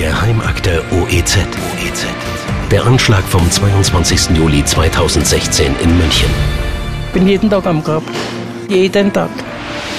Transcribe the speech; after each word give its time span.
Geheimakte 0.00 0.82
OEZ. 0.92 1.36
OEZ. 1.36 2.06
Der 2.70 2.86
Anschlag 2.86 3.22
vom 3.22 3.50
22. 3.50 4.34
Juli 4.34 4.64
2016 4.64 5.74
in 5.78 5.98
München. 5.98 6.30
Ich 7.08 7.12
bin 7.12 7.28
jeden 7.28 7.50
Tag 7.50 7.66
am 7.66 7.84
Grab. 7.84 8.02
Jeden 8.66 9.12
Tag. 9.12 9.28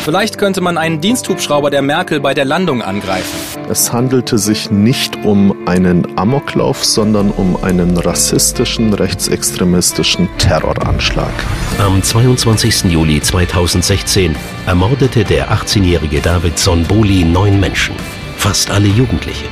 Vielleicht 0.04 0.40
könnte 0.40 0.60
man 0.60 0.80
einen 0.80 1.02
Diensthubschrauber 1.02 1.70
der 1.70 1.84
Merkel 1.84 2.20
bei 2.20 2.34
der 2.34 2.46
Landung 2.46 2.82
angreifen. 2.82 3.30
Es 3.70 3.94
handelte 3.94 4.40
sich 4.40 4.72
nicht 4.72 5.24
um 5.24 5.56
einen 5.68 6.18
Amoklauf, 6.18 6.84
sondern 6.84 7.30
um 7.30 7.64
einen 7.64 7.96
rassistischen, 7.96 8.96
rechtsextremistischen 8.96 10.28
Terroranschlag. 10.40 11.34
Am 11.78 12.02
22. 12.02 12.86
Juli 12.86 13.22
2016 13.22 14.36
ermordete 14.66 15.24
der 15.24 15.52
18-jährige 15.52 16.22
David 16.22 16.58
Sonboli 16.58 17.24
neun 17.24 17.60
Menschen, 17.60 17.94
fast 18.38 18.72
alle 18.72 18.88
Jugendliche. 18.88 19.46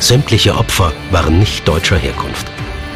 Sämtliche 0.00 0.54
Opfer 0.54 0.92
waren 1.10 1.38
nicht 1.38 1.66
deutscher 1.66 1.96
Herkunft. 1.96 2.46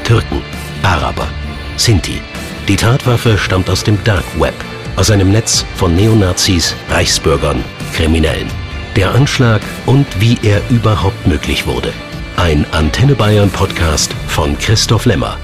Türken, 0.04 0.42
Araber, 0.82 1.28
Sinti. 1.76 2.20
Die 2.68 2.76
Tatwaffe 2.76 3.38
stammt 3.38 3.70
aus 3.70 3.84
dem 3.84 4.02
Dark 4.04 4.24
Web 4.38 4.54
aus 4.96 5.10
einem 5.10 5.30
Netz 5.32 5.64
von 5.76 5.94
Neonazis, 5.94 6.74
Reichsbürgern, 6.90 7.64
Kriminellen. 7.94 8.48
Der 8.96 9.14
Anschlag 9.14 9.62
und 9.86 10.06
wie 10.20 10.36
er 10.42 10.60
überhaupt 10.68 11.26
möglich 11.26 11.66
wurde. 11.66 11.92
Ein 12.36 12.66
Antenne 12.72 13.14
Bayern 13.14 13.50
Podcast 13.50 14.12
von 14.28 14.58
Christoph 14.58 15.06
Lemmer. 15.06 15.38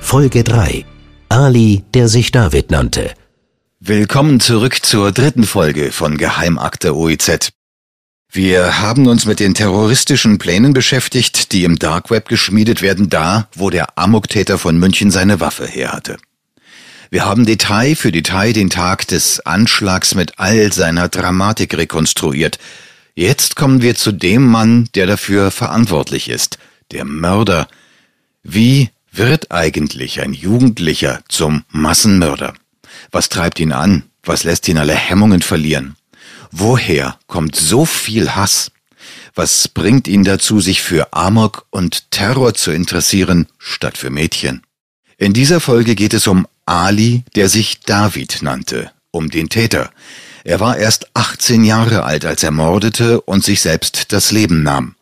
Folge 0.00 0.44
3. 0.44 0.84
Ali, 1.28 1.82
der 1.94 2.08
sich 2.08 2.30
David 2.30 2.70
nannte. 2.70 3.12
Willkommen 3.80 4.40
zurück 4.40 4.84
zur 4.84 5.12
dritten 5.12 5.44
Folge 5.44 5.92
von 5.92 6.18
Geheimakte 6.18 6.96
OEZ. 6.96 7.50
Wir 8.30 8.80
haben 8.80 9.06
uns 9.06 9.24
mit 9.24 9.40
den 9.40 9.54
terroristischen 9.54 10.36
Plänen 10.36 10.74
beschäftigt, 10.74 11.52
die 11.52 11.64
im 11.64 11.78
Dark 11.78 12.10
Web 12.10 12.28
geschmiedet 12.28 12.82
werden, 12.82 13.08
da, 13.08 13.48
wo 13.54 13.70
der 13.70 13.98
Amoktäter 13.98 14.58
von 14.58 14.78
München 14.78 15.10
seine 15.10 15.40
Waffe 15.40 15.66
her 15.66 15.92
hatte. 15.92 16.18
Wir 17.10 17.24
haben 17.24 17.46
Detail 17.46 17.96
für 17.96 18.12
Detail 18.12 18.52
den 18.52 18.68
Tag 18.68 19.08
des 19.08 19.40
Anschlags 19.40 20.14
mit 20.14 20.38
all 20.38 20.70
seiner 20.74 21.08
Dramatik 21.08 21.74
rekonstruiert. 21.74 22.58
Jetzt 23.14 23.56
kommen 23.56 23.80
wir 23.80 23.94
zu 23.94 24.12
dem 24.12 24.44
Mann, 24.46 24.90
der 24.94 25.06
dafür 25.06 25.50
verantwortlich 25.50 26.28
ist, 26.28 26.58
der 26.92 27.06
Mörder. 27.06 27.66
Wie 28.42 28.90
wird 29.10 29.50
eigentlich 29.50 30.20
ein 30.20 30.34
Jugendlicher 30.34 31.20
zum 31.28 31.64
Massenmörder? 31.70 32.52
Was 33.10 33.30
treibt 33.30 33.58
ihn 33.58 33.72
an? 33.72 34.02
Was 34.22 34.44
lässt 34.44 34.68
ihn 34.68 34.76
alle 34.76 34.94
Hemmungen 34.94 35.40
verlieren? 35.40 35.96
Woher 36.50 37.18
kommt 37.26 37.56
so 37.56 37.84
viel 37.84 38.34
Hass? 38.34 38.70
Was 39.34 39.68
bringt 39.68 40.08
ihn 40.08 40.24
dazu, 40.24 40.60
sich 40.60 40.82
für 40.82 41.12
Amok 41.12 41.66
und 41.70 42.10
Terror 42.10 42.54
zu 42.54 42.70
interessieren, 42.70 43.46
statt 43.58 43.98
für 43.98 44.10
Mädchen? 44.10 44.62
In 45.16 45.32
dieser 45.32 45.60
Folge 45.60 45.94
geht 45.94 46.14
es 46.14 46.26
um 46.26 46.46
Ali, 46.64 47.24
der 47.34 47.48
sich 47.48 47.80
David 47.80 48.42
nannte, 48.42 48.90
um 49.10 49.30
den 49.30 49.48
Täter. 49.48 49.90
Er 50.44 50.60
war 50.60 50.76
erst 50.76 51.08
18 51.14 51.64
Jahre 51.64 52.04
alt, 52.04 52.24
als 52.24 52.42
er 52.42 52.50
mordete 52.50 53.20
und 53.20 53.44
sich 53.44 53.60
selbst 53.60 54.12
das 54.12 54.32
Leben 54.32 54.62
nahm. 54.62 54.94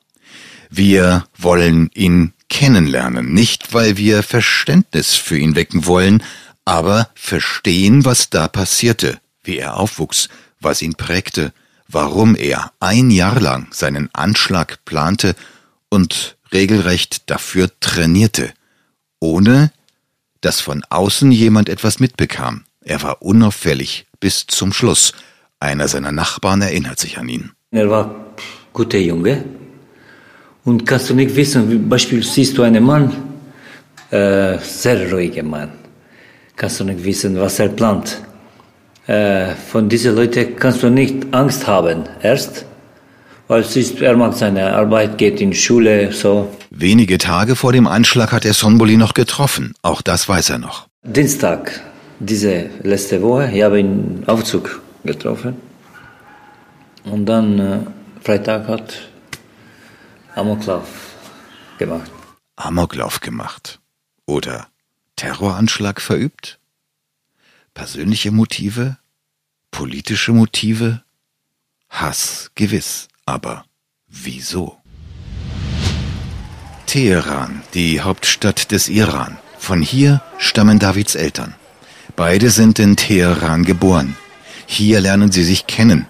Wir 0.71 1.27
wollen 1.39 1.91
ihn 1.95 2.33
kennenlernen, 2.49 3.33
nicht 3.33 3.73
weil 3.73 3.97
wir 3.97 4.23
Verständnis 4.23 5.15
für 5.15 5.39
ihn 5.39 5.55
wecken 5.57 5.87
wollen, 5.87 6.23
aber 6.65 7.09
verstehen, 7.15 8.05
was 8.05 8.31
da 8.31 8.49
passierte, 8.49 9.21
wie 9.45 9.59
er 9.59 9.77
aufwuchs, 9.77 10.29
was 10.61 10.83
ihn 10.83 10.95
prägte, 10.95 11.53
warum 11.89 12.35
er 12.35 12.73
ein 12.81 13.11
Jahr 13.11 13.41
lang 13.41 13.69
seinen 13.71 14.09
Anschlag 14.13 14.85
plante 14.85 15.35
und 15.89 16.37
regelrecht 16.53 17.31
dafür 17.31 17.71
trainierte, 17.81 18.53
ohne 19.21 19.71
dass 20.41 20.61
von 20.61 20.83
außen 20.89 21.33
jemand 21.33 21.69
etwas 21.69 22.01
mitbekam. 22.01 22.65
Er 22.83 23.03
war 23.03 23.23
unauffällig 23.23 24.07
bis 24.21 24.47
zum 24.47 24.73
Schluss. 24.73 25.13
Einer 25.59 25.89
seiner 25.89 26.13
Nachbarn 26.13 26.63
erinnert 26.63 27.01
sich 27.01 27.19
an 27.19 27.29
ihn. 27.29 27.53
Er 27.71 27.91
war 27.91 28.15
guter 28.73 28.99
Junge. 28.99 29.45
Und 30.65 30.85
kannst 30.87 31.11
du 31.11 31.15
nicht 31.15 31.35
wissen, 31.35 31.89
Beispiel 31.89 32.23
siehst 32.23 32.59
du 32.59 32.63
einen 32.63 32.85
Mann, 32.85 33.13
äh, 34.11 34.59
sehr 34.59 35.11
ruhiger 35.11 35.43
Mann. 35.43 35.73
Kannst 36.57 36.81
du 36.81 36.85
nicht 36.85 37.05
wissen, 37.05 37.39
was 37.39 37.59
er 37.59 37.69
plant. 37.69 38.23
Äh, 39.07 39.55
von 39.55 39.89
diesen 39.89 40.17
Leuten 40.17 40.57
kannst 40.57 40.83
du 40.83 40.91
nicht 40.91 41.33
Angst 41.33 41.67
haben, 41.67 42.05
erst. 42.23 42.65
Weil 43.49 43.61
es 43.61 43.77
ist, 43.77 44.01
er 44.01 44.17
macht 44.17 44.37
seine 44.37 44.75
Arbeit, 44.75 45.19
geht 45.19 45.41
in 45.41 45.55
Schule, 45.55 46.13
so. 46.13 46.53
Wenige 46.71 47.17
Tage 47.19 47.55
vor 47.55 47.73
dem 47.73 47.87
Anschlag 47.87 48.33
hat 48.33 48.45
er 48.45 48.55
Sonboli 48.55 48.97
noch 48.97 49.15
getroffen. 49.15 49.75
Auch 49.83 50.03
das 50.03 50.29
weiß 50.29 50.51
er 50.51 50.59
noch. 50.59 50.89
Dienstag, 51.05 51.81
diese 52.19 52.69
letzte 52.83 53.23
Woche, 53.23 53.49
ich 53.53 53.63
habe 53.63 53.79
ihn 53.79 54.25
Aufzug 54.27 54.83
getroffen. 55.05 55.55
Und 57.05 57.27
dann 57.27 57.59
äh, 57.61 57.79
Freitag 58.25 58.67
hat 58.67 59.09
Amoklauf 60.35 60.89
gemacht. 61.79 62.11
Amoklauf 62.57 63.21
gemacht. 63.21 63.79
Oder 64.27 64.67
Terroranschlag 65.15 66.01
verübt? 66.01 66.59
Persönliche 67.77 68.31
Motive? 68.31 68.97
Politische 69.71 70.33
Motive? 70.33 71.03
Hass 71.91 72.51
gewiss. 72.55 73.09
Aber 73.27 73.67
wieso? 74.09 74.79
Teheran, 76.87 77.63
die 77.75 78.01
Hauptstadt 78.01 78.73
des 78.73 78.89
Iran. 78.89 79.37
Von 79.59 79.83
hier 79.83 80.23
stammen 80.39 80.79
Davids 80.79 81.17
Eltern. 81.17 81.55
Beide 82.17 82.49
sind 82.49 82.79
in 82.79 82.97
Teheran 82.97 83.63
geboren. 83.63 84.17
Hier 84.65 85.01
lernen 85.01 85.31
sie 85.31 85.45
sich 85.45 85.67
kennen. 85.67 86.07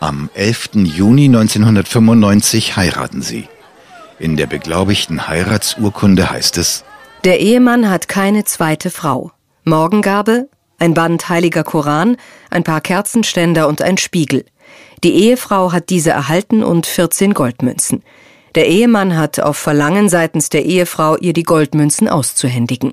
Am 0.00 0.28
11. 0.34 0.70
Juni 0.82 1.26
1995 1.26 2.74
heiraten 2.74 3.22
sie. 3.22 3.48
In 4.18 4.36
der 4.36 4.48
beglaubigten 4.48 5.28
Heiratsurkunde 5.28 6.28
heißt 6.28 6.58
es, 6.58 6.84
der 7.22 7.38
Ehemann 7.38 7.88
hat 7.88 8.08
keine 8.08 8.44
zweite 8.44 8.90
Frau. 8.90 9.30
Morgengabe, 9.62 10.48
ein 10.84 10.94
Band 10.94 11.28
heiliger 11.30 11.64
Koran, 11.64 12.16
ein 12.50 12.62
paar 12.62 12.80
Kerzenständer 12.80 13.68
und 13.68 13.80
ein 13.80 13.96
Spiegel. 13.96 14.44
Die 15.02 15.14
Ehefrau 15.14 15.72
hat 15.72 15.88
diese 15.88 16.10
erhalten 16.10 16.62
und 16.62 16.86
14 16.86 17.32
Goldmünzen. 17.34 18.02
Der 18.54 18.68
Ehemann 18.68 19.16
hat 19.16 19.40
auf 19.40 19.56
Verlangen 19.56 20.08
seitens 20.08 20.50
der 20.50 20.64
Ehefrau 20.64 21.16
ihr 21.16 21.32
die 21.32 21.42
Goldmünzen 21.42 22.08
auszuhändigen. 22.08 22.92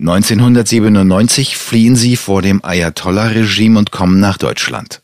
1997 0.00 1.56
fliehen 1.56 1.96
sie 1.96 2.16
vor 2.16 2.42
dem 2.42 2.62
Ayatollah-Regime 2.64 3.78
und 3.78 3.90
kommen 3.90 4.20
nach 4.20 4.36
Deutschland. 4.36 5.02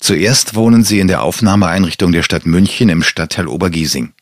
Zuerst 0.00 0.54
wohnen 0.54 0.84
sie 0.84 1.00
in 1.00 1.08
der 1.08 1.22
Aufnahmeeinrichtung 1.22 2.12
der 2.12 2.22
Stadt 2.22 2.46
München 2.46 2.88
im 2.88 3.02
Stadtteil 3.02 3.48
Obergiesing. 3.48 4.12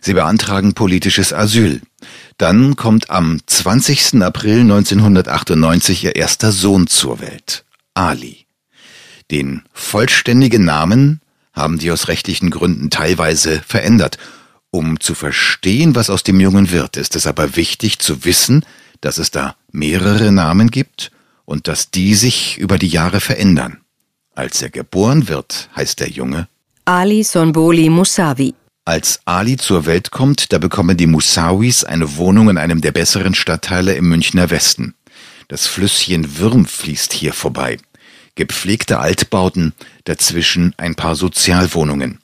Sie 0.00 0.14
beantragen 0.14 0.74
politisches 0.74 1.32
Asyl. 1.32 1.80
Dann 2.38 2.76
kommt 2.76 3.10
am 3.10 3.40
20. 3.46 4.22
April 4.22 4.60
1998 4.60 6.04
ihr 6.04 6.16
erster 6.16 6.52
Sohn 6.52 6.86
zur 6.86 7.20
Welt, 7.20 7.64
Ali. 7.94 8.46
Den 9.30 9.62
vollständigen 9.72 10.64
Namen 10.64 11.20
haben 11.52 11.78
die 11.78 11.90
aus 11.90 12.08
rechtlichen 12.08 12.50
Gründen 12.50 12.90
teilweise 12.90 13.62
verändert. 13.66 14.18
Um 14.70 14.98
zu 14.98 15.14
verstehen, 15.14 15.94
was 15.94 16.10
aus 16.10 16.24
dem 16.24 16.40
Jungen 16.40 16.72
wird, 16.72 16.96
ist 16.96 17.14
es 17.14 17.26
aber 17.26 17.56
wichtig 17.56 18.00
zu 18.00 18.24
wissen, 18.24 18.64
dass 19.00 19.18
es 19.18 19.30
da 19.30 19.54
mehrere 19.70 20.32
Namen 20.32 20.70
gibt 20.70 21.12
und 21.44 21.68
dass 21.68 21.90
die 21.90 22.14
sich 22.14 22.58
über 22.58 22.78
die 22.78 22.88
Jahre 22.88 23.20
verändern. 23.20 23.78
Als 24.34 24.60
er 24.62 24.70
geboren 24.70 25.28
wird, 25.28 25.68
heißt 25.76 26.00
der 26.00 26.10
Junge 26.10 26.48
Ali 26.86 27.22
Sonboli 27.22 27.88
Musawi. 27.88 28.54
Als 28.84 29.20
Ali 29.24 29.56
zur 29.56 29.86
Welt 29.86 30.10
kommt, 30.10 30.52
da 30.52 30.58
bekommen 30.58 30.96
die 30.96 31.06
Musawis 31.06 31.84
eine 31.84 32.16
Wohnung 32.16 32.50
in 32.50 32.58
einem 32.58 32.80
der 32.80 32.92
besseren 32.92 33.34
Stadtteile 33.34 33.94
im 33.94 34.08
Münchner 34.08 34.50
Westen. 34.50 34.94
Das 35.48 35.66
Flüsschen 35.66 36.38
Würm 36.38 36.66
fließt 36.66 37.12
hier 37.12 37.32
vorbei 37.32 37.78
gepflegte 38.34 38.98
Altbauten, 38.98 39.74
dazwischen 40.04 40.74
ein 40.76 40.94
paar 40.94 41.16
Sozialwohnungen. 41.16 42.18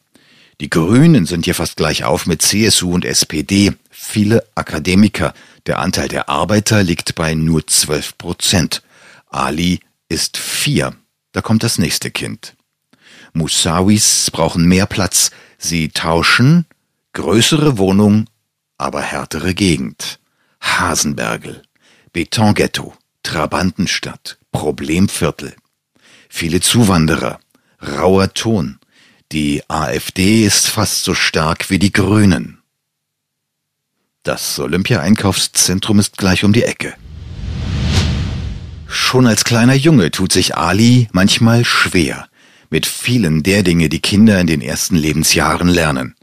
Die 0.61 0.71
Grünen 0.71 1.25
sind 1.25 1.45
hier 1.45 1.55
fast 1.55 1.77
gleich 1.77 2.05
auf 2.05 2.27
mit 2.27 2.43
CSU 2.43 2.93
und 2.93 3.05
SPD, 3.05 3.73
viele 3.91 4.45
Akademiker. 4.55 5.33
Der 5.67 5.79
Anteil 5.79 6.09
der 6.09 6.29
Arbeiter 6.29 6.83
liegt 6.83 7.15
bei 7.15 7.35
nur 7.35 7.67
12 7.67 8.19
Prozent. 8.19 8.83
Ali 9.27 9.81
ist 10.09 10.37
vier. 10.37 10.95
Da 11.33 11.41
kommt 11.41 11.63
das 11.63 11.79
nächste 11.79 12.11
Kind. 12.11 12.57
Musawis 13.33 14.31
brauchen 14.31 14.67
mehr 14.67 14.87
Platz. 14.87 15.31
Sie 15.63 15.91
tauschen 15.91 16.67
größere 17.13 17.79
Wohnung, 17.79 18.29
aber 18.79 19.03
härtere 19.03 19.55
Gegend. 19.55 20.19
Hasenbergel, 20.61 21.63
Betonghetto, 22.13 22.95
Trabantenstadt, 23.23 24.39
Problemviertel 24.51 25.55
viele 26.31 26.61
Zuwanderer, 26.61 27.41
rauer 27.83 28.33
Ton. 28.33 28.79
Die 29.33 29.63
AfD 29.69 30.47
ist 30.47 30.69
fast 30.69 31.05
so 31.05 31.15
stark 31.15 31.69
wie 31.69 31.79
die 31.79 31.93
Grünen. 31.93 32.63
Das 34.23 34.59
Olympia-Einkaufszentrum 34.59 35.99
ist 35.99 36.17
gleich 36.17 36.45
um 36.45 36.53
die 36.53 36.63
Ecke. 36.63 36.95
Schon 38.87 39.27
als 39.27 39.45
kleiner 39.45 39.75
Junge 39.75 40.11
tut 40.11 40.33
sich 40.33 40.57
Ali 40.57 41.09
manchmal 41.13 41.65
schwer 41.65 42.29
mit 42.71 42.87
vielen 42.87 43.43
der 43.43 43.63
Dinge, 43.63 43.89
die 43.89 44.01
Kinder 44.01 44.41
in 44.41 44.47
den 44.47 44.63
ersten 44.63 44.97
Lebensjahren 44.97 45.69
lernen. 45.69 46.15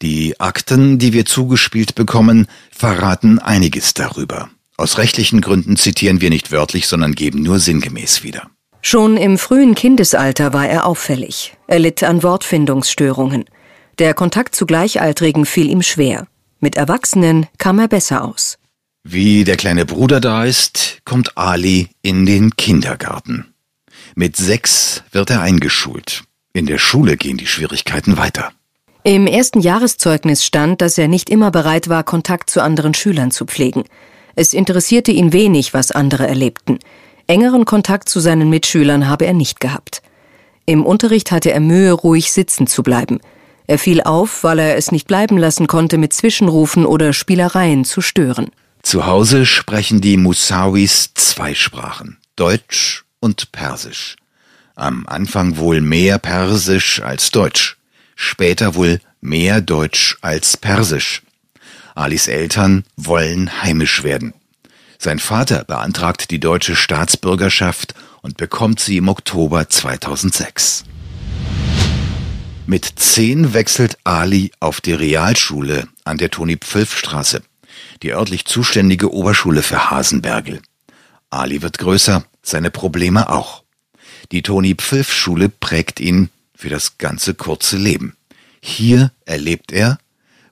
Die 0.00 0.40
Akten, 0.40 0.98
die 0.98 1.12
wir 1.12 1.24
zugespielt 1.24 1.94
bekommen, 1.94 2.48
verraten 2.70 3.38
einiges 3.38 3.94
darüber. 3.94 4.50
Aus 4.76 4.98
rechtlichen 4.98 5.40
Gründen 5.40 5.76
zitieren 5.76 6.20
wir 6.20 6.30
nicht 6.30 6.50
wörtlich, 6.50 6.88
sondern 6.88 7.14
geben 7.14 7.42
nur 7.42 7.60
sinngemäß 7.60 8.24
wieder. 8.24 8.50
Schon 8.80 9.16
im 9.16 9.38
frühen 9.38 9.76
Kindesalter 9.76 10.52
war 10.52 10.68
er 10.68 10.86
auffällig. 10.86 11.54
Er 11.68 11.78
litt 11.78 12.02
an 12.02 12.24
Wortfindungsstörungen. 12.24 13.44
Der 14.00 14.12
Kontakt 14.12 14.56
zu 14.56 14.66
Gleichaltrigen 14.66 15.46
fiel 15.46 15.70
ihm 15.70 15.82
schwer. 15.82 16.26
Mit 16.58 16.74
Erwachsenen 16.74 17.46
kam 17.58 17.78
er 17.78 17.86
besser 17.86 18.24
aus. 18.24 18.58
Wie 19.04 19.44
der 19.44 19.56
kleine 19.56 19.84
Bruder 19.84 20.20
da 20.20 20.44
ist, 20.44 20.98
kommt 21.04 21.36
Ali 21.36 21.90
in 22.02 22.26
den 22.26 22.56
Kindergarten. 22.56 23.51
Mit 24.14 24.36
sechs 24.36 25.02
wird 25.12 25.30
er 25.30 25.40
eingeschult. 25.40 26.24
In 26.52 26.66
der 26.66 26.78
Schule 26.78 27.16
gehen 27.16 27.38
die 27.38 27.46
Schwierigkeiten 27.46 28.18
weiter. 28.18 28.52
Im 29.04 29.26
ersten 29.26 29.60
Jahreszeugnis 29.60 30.44
stand, 30.44 30.80
dass 30.80 30.98
er 30.98 31.08
nicht 31.08 31.30
immer 31.30 31.50
bereit 31.50 31.88
war, 31.88 32.04
Kontakt 32.04 32.50
zu 32.50 32.62
anderen 32.62 32.94
Schülern 32.94 33.30
zu 33.30 33.46
pflegen. 33.46 33.84
Es 34.36 34.52
interessierte 34.52 35.12
ihn 35.12 35.32
wenig, 35.32 35.74
was 35.74 35.90
andere 35.90 36.26
erlebten. 36.26 36.78
Engeren 37.26 37.64
Kontakt 37.64 38.08
zu 38.08 38.20
seinen 38.20 38.50
Mitschülern 38.50 39.08
habe 39.08 39.26
er 39.26 39.32
nicht 39.32 39.60
gehabt. 39.60 40.02
Im 40.66 40.84
Unterricht 40.84 41.32
hatte 41.32 41.50
er 41.50 41.60
Mühe, 41.60 41.92
ruhig 41.92 42.32
sitzen 42.32 42.66
zu 42.66 42.82
bleiben. 42.82 43.18
Er 43.66 43.78
fiel 43.78 44.02
auf, 44.02 44.44
weil 44.44 44.58
er 44.58 44.76
es 44.76 44.92
nicht 44.92 45.08
bleiben 45.08 45.38
lassen 45.38 45.66
konnte, 45.66 45.98
mit 45.98 46.12
Zwischenrufen 46.12 46.84
oder 46.84 47.12
Spielereien 47.12 47.84
zu 47.84 48.02
stören. 48.02 48.50
Zu 48.82 49.06
Hause 49.06 49.46
sprechen 49.46 50.00
die 50.00 50.16
Musawis 50.16 51.12
zwei 51.14 51.54
Sprachen, 51.54 52.18
Deutsch 52.36 53.04
und 53.22 53.52
Persisch. 53.52 54.16
Am 54.74 55.06
Anfang 55.06 55.56
wohl 55.56 55.80
mehr 55.80 56.18
Persisch 56.18 57.00
als 57.00 57.30
Deutsch, 57.30 57.76
später 58.16 58.74
wohl 58.74 59.00
mehr 59.20 59.60
Deutsch 59.60 60.18
als 60.20 60.56
Persisch. 60.56 61.22
Alis 61.94 62.26
Eltern 62.26 62.84
wollen 62.96 63.62
heimisch 63.62 64.02
werden. 64.02 64.34
Sein 64.98 65.18
Vater 65.18 65.64
beantragt 65.64 66.30
die 66.30 66.40
deutsche 66.40 66.74
Staatsbürgerschaft 66.74 67.94
und 68.22 68.36
bekommt 68.36 68.80
sie 68.80 68.96
im 68.96 69.08
Oktober 69.08 69.68
2006. 69.68 70.84
Mit 72.66 72.84
zehn 72.96 73.52
wechselt 73.54 73.98
Ali 74.04 74.52
auf 74.60 74.80
die 74.80 74.94
Realschule 74.94 75.86
an 76.04 76.18
der 76.18 76.30
Toni-Pfülf-Straße, 76.30 77.42
die 78.02 78.12
örtlich 78.12 78.46
zuständige 78.46 79.12
Oberschule 79.12 79.62
für 79.62 79.90
Hasenbergel. 79.90 80.60
Ali 81.30 81.62
wird 81.62 81.78
größer, 81.78 82.24
seine 82.42 82.70
Probleme 82.70 83.30
auch. 83.30 83.62
Die 84.30 84.42
Toni-Pfülf-Schule 84.42 85.48
prägt 85.48 86.00
ihn 86.00 86.30
für 86.54 86.68
das 86.68 86.98
ganze 86.98 87.34
kurze 87.34 87.76
Leben. 87.76 88.16
Hier 88.60 89.10
erlebt 89.24 89.72
er, 89.72 89.98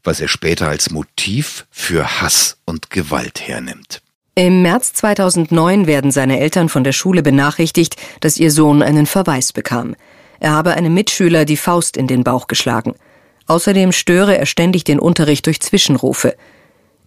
was 0.03 0.21
er 0.21 0.29
später 0.29 0.69
als 0.69 0.91
Motiv 0.91 1.67
für 1.71 2.21
Hass 2.21 2.57
und 2.65 2.91
Gewalt 2.91 3.41
hernimmt. 3.41 4.03
Im 4.35 4.63
März 4.63 4.95
2009 4.95 5.87
werden 5.87 6.11
seine 6.11 6.41
Eltern 6.41 6.69
von 6.69 6.85
der 6.85 6.93
Schule 6.93 7.23
benachrichtigt, 7.23 7.97
dass 8.21 8.39
ihr 8.39 8.51
Sohn 8.51 8.83
einen 8.83 9.07
Verweis 9.07 9.53
bekam. 9.53 9.95
Er 10.39 10.53
habe 10.53 10.75
einem 10.75 10.95
Mitschüler 10.95 11.45
die 11.45 11.57
Faust 11.57 11.97
in 11.97 12.07
den 12.07 12.25
Bauch 12.25 12.47
geschlagen. 12.47 12.95
Außerdem 13.47 13.93
störe 13.93 14.39
er 14.39 14.47
ständig 14.47 14.85
den 14.85 14.99
Unterricht 14.99 15.47
durch 15.47 15.61
Zwischenrufe. 15.61 16.37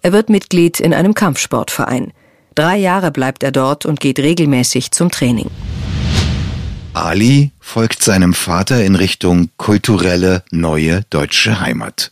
Er 0.02 0.12
wird 0.12 0.30
Mitglied 0.30 0.80
in 0.80 0.94
einem 0.94 1.14
Kampfsportverein. 1.14 2.14
Drei 2.56 2.78
Jahre 2.78 3.12
bleibt 3.12 3.44
er 3.44 3.52
dort 3.52 3.86
und 3.86 4.00
geht 4.00 4.20
regelmäßig 4.20 4.92
zum 4.92 5.10
Training. 5.10 5.50
Ali 6.94 7.52
folgt 7.60 8.04
seinem 8.04 8.36
Vater 8.36 8.84
in 8.84 8.96
Richtung 8.96 9.50
kulturelle 9.58 10.44
neue 10.52 11.04
deutsche 11.10 11.60
Heimat. 11.60 12.12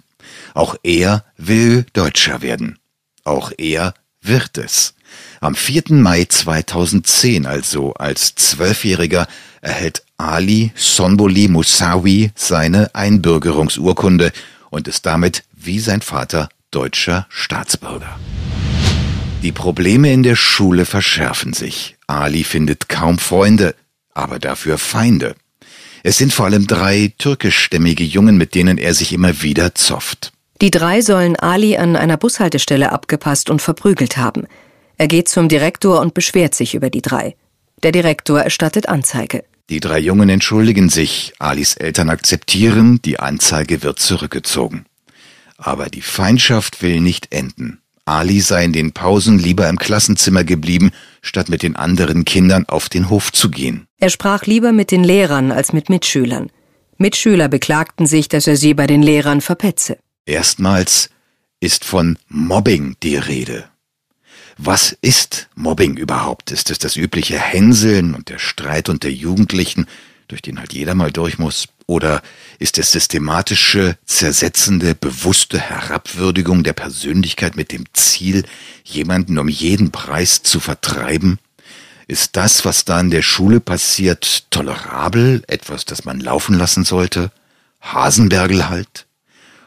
Auch 0.56 0.76
er 0.82 1.24
will 1.38 1.86
Deutscher 1.94 2.42
werden. 2.42 2.80
Auch 3.24 3.52
er 3.58 3.94
wird 4.22 4.58
es. 4.58 4.96
Am 5.40 5.56
4. 5.56 5.84
Mai 5.90 6.26
2010, 6.26 7.46
also 7.46 7.94
als 7.94 8.34
Zwölfjähriger, 8.36 9.28
erhält 9.62 10.04
Ali 10.18 10.72
Sonboli 10.76 11.48
Musawi 11.48 12.32
seine 12.36 12.94
Einbürgerungsurkunde 12.96 14.32
und 14.70 14.88
ist 14.88 15.06
damit 15.06 15.44
wie 15.54 15.80
sein 15.80 16.02
Vater 16.02 16.50
deutscher 16.72 17.28
Staatsbürger. 17.30 18.18
Die 19.42 19.52
Probleme 19.52 20.14
in 20.14 20.22
der 20.22 20.36
Schule 20.36 20.86
verschärfen 20.86 21.54
sich. 21.54 21.98
Ali 22.06 22.44
findet 22.44 22.90
kaum 22.90 23.18
Freunde, 23.18 23.74
aber 24.14 24.38
dafür 24.38 24.78
Feinde. 24.78 25.36
Es 26.04 26.20
sind 26.20 26.32
vor 26.32 26.46
allem 26.46 26.68
drei 26.68 27.12
türkischstämmige 27.18 28.04
Jungen, 28.04 28.38
mit 28.38 28.54
denen 28.54 28.78
er 28.78 28.94
sich 28.94 29.14
immer 29.14 29.42
wieder 29.42 29.74
zofft. 29.74 30.32
Die 30.62 30.70
drei 30.70 31.02
sollen 31.02 31.36
Ali 31.38 31.76
an 31.76 31.96
einer 31.96 32.18
Bushaltestelle 32.18 32.92
abgepasst 32.92 33.50
und 33.50 33.64
verprügelt 33.64 34.16
haben. 34.18 34.46
Er 34.98 35.08
geht 35.08 35.28
zum 35.28 35.50
Direktor 35.50 36.02
und 36.02 36.14
beschwert 36.14 36.54
sich 36.54 36.76
über 36.76 36.92
die 36.92 37.02
drei. 37.02 37.36
Der 37.82 37.92
Direktor 37.92 38.42
erstattet 38.42 38.90
Anzeige. 38.90 39.44
Die 39.72 39.80
drei 39.80 39.98
Jungen 39.98 40.30
entschuldigen 40.30 40.90
sich, 40.90 41.34
Alis 41.40 41.74
Eltern 41.74 42.12
akzeptieren, 42.12 43.02
die 43.02 43.20
Anzeige 43.20 43.82
wird 43.82 43.98
zurückgezogen. 43.98 44.86
Aber 45.58 45.88
die 45.88 46.02
Feindschaft 46.02 46.84
will 46.84 47.00
nicht 47.02 47.34
enden. 47.34 47.81
Ali 48.12 48.42
sei 48.42 48.66
in 48.66 48.74
den 48.74 48.92
Pausen 48.92 49.40
lieber 49.40 49.70
im 49.70 49.80
Klassenzimmer 49.80 50.44
geblieben, 50.44 50.92
statt 51.22 51.50
mit 51.50 51.64
den 51.64 51.76
anderen 51.76 52.26
Kindern 52.26 52.66
auf 52.68 52.90
den 52.90 53.10
Hof 53.10 53.32
zu 53.32 53.50
gehen. 53.50 53.88
Er 54.00 54.10
sprach 54.10 54.46
lieber 54.46 54.74
mit 54.74 54.92
den 54.92 55.04
Lehrern 55.04 55.52
als 55.52 55.72
mit 55.72 55.90
Mitschülern. 55.90 56.52
Mitschüler 56.98 57.48
beklagten 57.48 58.06
sich, 58.06 58.28
dass 58.28 58.48
er 58.48 58.58
sie 58.58 58.74
bei 58.74 58.86
den 58.86 59.02
Lehrern 59.02 59.42
verpetze. 59.42 59.98
Erstmals 60.26 61.10
ist 61.62 61.86
von 61.86 62.18
Mobbing 62.28 62.96
die 63.02 63.16
Rede. 63.16 63.66
Was 64.58 64.96
ist 65.02 65.50
Mobbing 65.56 65.98
überhaupt? 65.98 66.52
Ist 66.52 66.70
es 66.70 66.80
das 66.80 66.98
übliche 66.98 67.40
Hänseln 67.40 68.14
und 68.14 68.30
der 68.30 68.40
Streit 68.40 68.90
unter 68.90 69.10
Jugendlichen, 69.10 69.88
durch 70.28 70.42
den 70.42 70.60
halt 70.60 70.74
jeder 70.74 70.96
mal 70.96 71.12
durch 71.12 71.40
muss? 71.40 71.68
Oder 71.92 72.22
ist 72.58 72.78
es 72.78 72.90
systematische, 72.94 73.98
zersetzende, 74.06 74.96
bewusste 74.96 75.60
Herabwürdigung 75.60 76.64
der 76.64 76.72
Persönlichkeit 76.72 77.58
mit 77.58 77.74
dem 77.74 77.84
Ziel, 77.92 78.46
jemanden 78.86 79.38
um 79.38 79.50
jeden 79.50 79.92
Preis 79.92 80.42
zu 80.42 80.62
vertreiben? 80.62 81.38
Ist 82.08 82.38
das, 82.38 82.64
was 82.64 82.86
da 82.86 82.98
in 83.02 83.12
der 83.12 83.24
Schule 83.24 83.60
passiert, 83.60 84.46
tolerabel, 84.52 85.44
etwas, 85.48 85.84
das 85.84 86.06
man 86.06 86.22
laufen 86.22 86.58
lassen 86.58 86.86
sollte? 86.86 87.30
Hasenbergel 87.82 88.70
halt? 88.70 89.06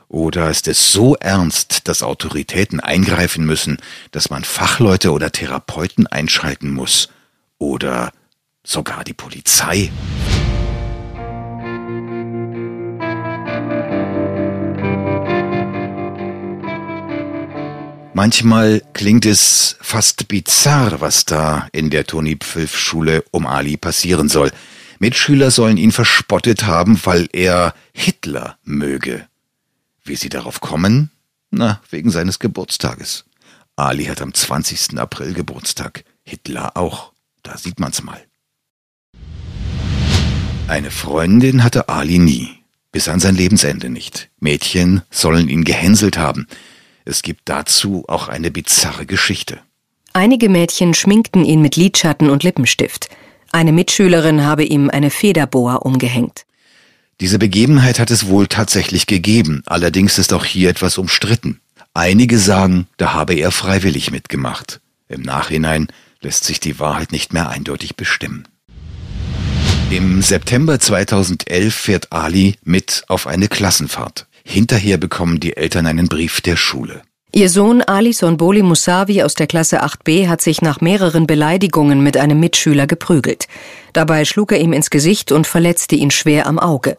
Oder 0.08 0.48
ist 0.48 0.66
es 0.66 0.92
so 0.92 1.16
ernst, 1.16 1.88
dass 1.88 2.02
Autoritäten 2.02 2.80
eingreifen 2.80 3.44
müssen, 3.44 3.76
dass 4.12 4.30
man 4.30 4.44
Fachleute 4.44 5.12
oder 5.12 5.30
Therapeuten 5.30 6.06
einschalten 6.06 6.72
muss? 6.72 7.10
Oder 7.58 8.12
sogar 8.62 9.04
die 9.04 9.12
Polizei? 9.12 9.92
Manchmal 18.16 18.80
klingt 18.92 19.26
es 19.26 19.74
fast 19.80 20.28
bizarr, 20.28 21.00
was 21.00 21.24
da 21.24 21.66
in 21.72 21.90
der 21.90 22.06
Toni 22.06 22.36
Pfilf 22.36 22.78
Schule 22.78 23.24
um 23.32 23.44
Ali 23.44 23.76
passieren 23.76 24.28
soll. 24.28 24.52
Mitschüler 25.00 25.50
sollen 25.50 25.76
ihn 25.76 25.90
verspottet 25.90 26.64
haben, 26.64 27.00
weil 27.02 27.28
er 27.32 27.74
Hitler 27.92 28.56
möge. 28.62 29.26
Wie 30.04 30.14
sie 30.14 30.28
darauf 30.28 30.60
kommen? 30.60 31.10
Na, 31.50 31.80
wegen 31.90 32.10
seines 32.10 32.38
Geburtstages. 32.38 33.24
Ali 33.74 34.04
hat 34.04 34.22
am 34.22 34.32
20. 34.32 34.96
April 34.96 35.34
Geburtstag, 35.34 36.04
Hitler 36.22 36.76
auch. 36.76 37.10
Da 37.42 37.58
sieht 37.58 37.80
man's 37.80 38.04
mal. 38.04 38.22
Eine 40.68 40.92
Freundin 40.92 41.64
hatte 41.64 41.88
Ali 41.88 42.20
nie, 42.20 42.62
bis 42.92 43.08
an 43.08 43.18
sein 43.18 43.34
Lebensende 43.34 43.90
nicht. 43.90 44.30
Mädchen 44.38 45.02
sollen 45.10 45.48
ihn 45.48 45.64
gehänselt 45.64 46.16
haben. 46.16 46.46
Es 47.04 47.22
gibt 47.22 47.42
dazu 47.44 48.04
auch 48.08 48.28
eine 48.28 48.50
bizarre 48.50 49.06
Geschichte. 49.06 49.60
Einige 50.12 50.48
Mädchen 50.48 50.94
schminkten 50.94 51.44
ihn 51.44 51.60
mit 51.60 51.76
Lidschatten 51.76 52.30
und 52.30 52.42
Lippenstift. 52.42 53.08
Eine 53.52 53.72
Mitschülerin 53.72 54.42
habe 54.42 54.64
ihm 54.64 54.90
eine 54.90 55.10
Federboa 55.10 55.76
umgehängt. 55.76 56.46
Diese 57.20 57.38
Begebenheit 57.38 57.98
hat 57.98 58.10
es 58.10 58.26
wohl 58.26 58.46
tatsächlich 58.46 59.06
gegeben, 59.06 59.62
allerdings 59.66 60.18
ist 60.18 60.32
auch 60.32 60.44
hier 60.44 60.70
etwas 60.70 60.98
umstritten. 60.98 61.60
Einige 61.92 62.38
sagen, 62.38 62.88
da 62.96 63.12
habe 63.12 63.34
er 63.34 63.52
freiwillig 63.52 64.10
mitgemacht. 64.10 64.80
Im 65.08 65.22
Nachhinein 65.22 65.88
lässt 66.22 66.44
sich 66.44 66.58
die 66.58 66.80
Wahrheit 66.80 67.12
nicht 67.12 67.32
mehr 67.32 67.50
eindeutig 67.50 67.94
bestimmen. 67.94 68.48
Im 69.90 70.22
September 70.22 70.80
2011 70.80 71.74
fährt 71.74 72.12
Ali 72.12 72.56
mit 72.64 73.04
auf 73.06 73.26
eine 73.26 73.46
Klassenfahrt. 73.46 74.26
Hinterher 74.46 74.98
bekommen 74.98 75.40
die 75.40 75.56
Eltern 75.56 75.86
einen 75.86 76.08
Brief 76.08 76.40
der 76.40 76.56
Schule. 76.56 77.02
Ihr 77.32 77.50
Sohn 77.50 77.82
Ali 77.82 78.12
Sonboli 78.12 78.62
Musavi 78.62 79.22
aus 79.24 79.34
der 79.34 79.48
Klasse 79.48 79.82
8b 79.82 80.28
hat 80.28 80.40
sich 80.40 80.62
nach 80.62 80.80
mehreren 80.80 81.26
Beleidigungen 81.26 82.00
mit 82.00 82.16
einem 82.16 82.38
Mitschüler 82.38 82.86
geprügelt. 82.86 83.48
Dabei 83.92 84.24
schlug 84.24 84.52
er 84.52 84.60
ihm 84.60 84.72
ins 84.72 84.90
Gesicht 84.90 85.32
und 85.32 85.48
verletzte 85.48 85.96
ihn 85.96 86.12
schwer 86.12 86.46
am 86.46 86.60
Auge. 86.60 86.96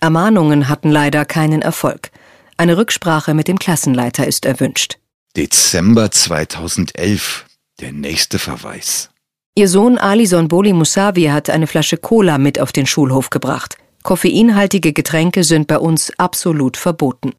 Ermahnungen 0.00 0.68
hatten 0.68 0.90
leider 0.90 1.24
keinen 1.24 1.62
Erfolg. 1.62 2.10
Eine 2.56 2.76
Rücksprache 2.76 3.34
mit 3.34 3.46
dem 3.46 3.60
Klassenleiter 3.60 4.26
ist 4.26 4.44
erwünscht. 4.44 4.98
Dezember 5.36 6.10
2011. 6.10 7.44
Der 7.80 7.92
nächste 7.92 8.40
Verweis. 8.40 9.10
Ihr 9.54 9.68
Sohn 9.68 9.98
Ali 9.98 10.26
Sonboli 10.26 10.72
Musavi 10.72 11.26
hat 11.26 11.48
eine 11.50 11.66
Flasche 11.66 11.96
Cola 11.96 12.38
mit 12.38 12.58
auf 12.60 12.72
den 12.72 12.86
Schulhof 12.86 13.30
gebracht. 13.30 13.76
Koffeinhaltige 14.06 14.92
Getränke 14.92 15.42
sind 15.42 15.66
bei 15.66 15.78
uns 15.78 16.12
absolut 16.16 16.76
verboten. 16.76 17.32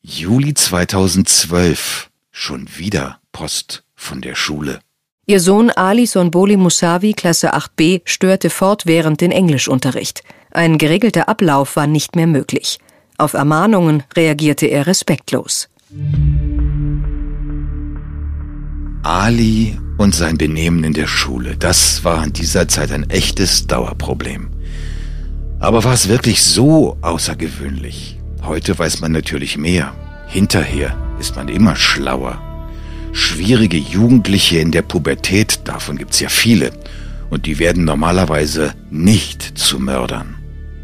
Juli 0.00 0.54
2012. 0.54 2.08
Schon 2.30 2.66
wieder 2.78 3.18
Post 3.30 3.84
von 3.94 4.22
der 4.22 4.34
Schule. 4.34 4.80
Ihr 5.26 5.38
Sohn 5.38 5.68
Ali 5.68 6.06
Sonboli 6.06 6.56
Musavi, 6.56 7.12
Klasse 7.12 7.54
8b, 7.54 8.00
störte 8.06 8.48
fortwährend 8.48 9.20
den 9.20 9.32
Englischunterricht. 9.32 10.22
Ein 10.50 10.78
geregelter 10.78 11.28
Ablauf 11.28 11.76
war 11.76 11.86
nicht 11.86 12.16
mehr 12.16 12.26
möglich. 12.26 12.78
Auf 13.18 13.34
Ermahnungen 13.34 14.02
reagierte 14.16 14.64
er 14.64 14.86
respektlos. 14.86 15.68
Ali 19.02 19.78
und 19.98 20.14
sein 20.14 20.38
Benehmen 20.38 20.84
in 20.84 20.94
der 20.94 21.06
Schule, 21.06 21.58
das 21.58 22.02
war 22.02 22.24
in 22.24 22.32
dieser 22.32 22.66
Zeit 22.66 22.92
ein 22.92 23.10
echtes 23.10 23.66
Dauerproblem. 23.66 24.48
Aber 25.60 25.82
war 25.82 25.92
es 25.92 26.08
wirklich 26.08 26.42
so 26.42 26.96
außergewöhnlich? 27.00 28.18
Heute 28.42 28.78
weiß 28.78 29.00
man 29.00 29.10
natürlich 29.10 29.56
mehr. 29.56 29.92
Hinterher 30.28 30.96
ist 31.18 31.34
man 31.34 31.48
immer 31.48 31.74
schlauer. 31.74 32.40
Schwierige 33.12 33.76
Jugendliche 33.76 34.58
in 34.58 34.70
der 34.70 34.82
Pubertät, 34.82 35.60
davon 35.64 35.98
gibt's 35.98 36.20
ja 36.20 36.28
viele. 36.28 36.70
Und 37.28 37.46
die 37.46 37.58
werden 37.58 37.84
normalerweise 37.84 38.72
nicht 38.90 39.58
zu 39.58 39.80
Mördern. 39.80 40.36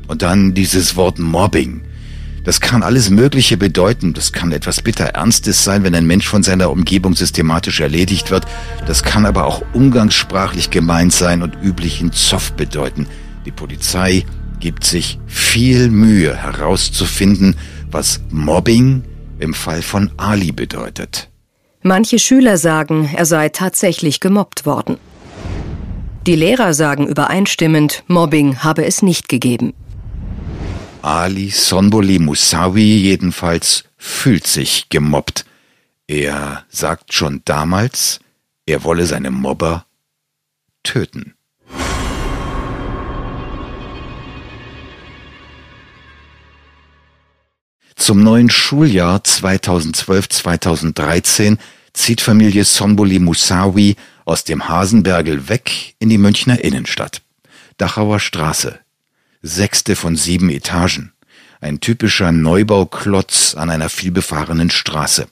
Und 0.08 0.22
dann 0.22 0.54
dieses 0.54 0.96
Wort 0.96 1.20
Mobbing. 1.20 1.82
Das 2.42 2.60
kann 2.60 2.82
alles 2.82 3.10
Mögliche 3.10 3.56
bedeuten. 3.56 4.12
Das 4.12 4.32
kann 4.32 4.50
etwas 4.50 4.82
bitter 4.82 5.06
Ernstes 5.06 5.62
sein, 5.62 5.84
wenn 5.84 5.94
ein 5.94 6.06
Mensch 6.06 6.26
von 6.26 6.42
seiner 6.42 6.70
Umgebung 6.70 7.14
systematisch 7.14 7.80
erledigt 7.80 8.30
wird. 8.30 8.44
Das 8.86 9.04
kann 9.04 9.24
aber 9.24 9.46
auch 9.46 9.62
umgangssprachlich 9.72 10.70
gemeint 10.70 11.12
sein 11.12 11.42
und 11.42 11.56
üblichen 11.62 12.12
Zoff 12.12 12.52
bedeuten. 12.52 13.06
Die 13.46 13.52
Polizei 13.52 14.24
gibt 14.64 14.84
sich 14.84 15.18
viel 15.26 15.90
Mühe 15.90 16.34
herauszufinden, 16.34 17.54
was 17.90 18.22
Mobbing 18.30 19.04
im 19.38 19.52
Fall 19.52 19.82
von 19.82 20.10
Ali 20.16 20.52
bedeutet. 20.52 21.28
Manche 21.82 22.18
Schüler 22.18 22.56
sagen, 22.56 23.10
er 23.14 23.26
sei 23.26 23.50
tatsächlich 23.50 24.20
gemobbt 24.20 24.64
worden. 24.64 24.96
Die 26.26 26.34
Lehrer 26.34 26.72
sagen 26.72 27.06
übereinstimmend, 27.06 28.04
Mobbing 28.06 28.60
habe 28.64 28.86
es 28.86 29.02
nicht 29.02 29.28
gegeben. 29.28 29.74
Ali 31.02 31.50
Sonboli 31.50 32.18
Musawi 32.18 32.96
jedenfalls 32.96 33.84
fühlt 33.98 34.46
sich 34.46 34.88
gemobbt. 34.88 35.44
Er 36.06 36.64
sagt 36.70 37.12
schon 37.12 37.42
damals, 37.44 38.18
er 38.64 38.82
wolle 38.82 39.04
seine 39.04 39.30
Mobber 39.30 39.84
töten. 40.84 41.34
Zum 47.96 48.22
neuen 48.22 48.50
Schuljahr 48.50 49.20
2012-2013 49.20 51.58
zieht 51.92 52.20
Familie 52.20 52.64
Sonboli 52.64 53.20
Musawi 53.20 53.96
aus 54.24 54.44
dem 54.44 54.68
Hasenbergel 54.68 55.48
weg 55.48 55.96
in 55.98 56.08
die 56.08 56.18
Münchner 56.18 56.62
Innenstadt. 56.62 57.22
Dachauer 57.78 58.20
Straße. 58.20 58.78
Sechste 59.42 59.96
von 59.96 60.14
sieben 60.16 60.50
Etagen. 60.50 61.12
Ein 61.60 61.80
typischer 61.80 62.30
Neubauklotz 62.32 63.54
an 63.54 63.70
einer 63.70 63.88
vielbefahrenen 63.88 64.70
Straße. 64.70 65.26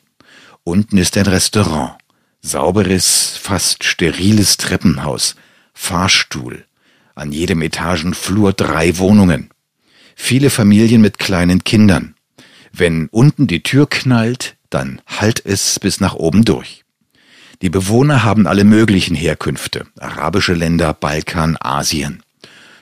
Unten 0.65 0.99
ist 0.99 1.17
ein 1.17 1.27
Restaurant. 1.27 1.99
Sauberes, 2.41 3.39
fast 3.41 3.85
steriles 3.85 4.57
Treppenhaus. 4.57 5.37
Fahrstuhl. 5.75 6.65
An 7.15 7.33
jedem 7.33 7.63
Etagenflur 7.63 8.53
drei 8.53 8.99
Wohnungen. 8.99 9.51
Viele 10.15 10.51
Familien 10.51 11.01
mit 11.01 11.19
kleinen 11.19 11.65
Kindern. 11.65 12.15
Wenn 12.73 13.09
unten 13.09 13.47
die 13.47 13.63
Tür 13.63 13.87
knallt, 13.89 14.57
dann 14.71 15.01
halt 15.07 15.45
es 15.45 15.79
bis 15.79 16.01
nach 16.01 16.15
oben 16.15 16.45
durch. 16.45 16.85
Die 17.61 17.71
Bewohner 17.71 18.25
haben 18.25 18.47
alle 18.47 18.65
möglichen 18.65 19.15
Herkünfte, 19.15 19.87
arabische 20.01 20.55
Länder, 20.55 20.95
Balkan, 20.95 21.57
Asien. 21.61 22.23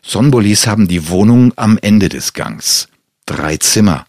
Sonbolis 0.02 0.66
haben 0.66 0.88
die 0.88 1.09
Wohnung 1.09 1.52
am 1.56 1.78
Ende 1.82 2.09
des 2.09 2.32
Gangs. 2.32 2.88
Drei 3.26 3.56
Zimmer. 3.59 4.06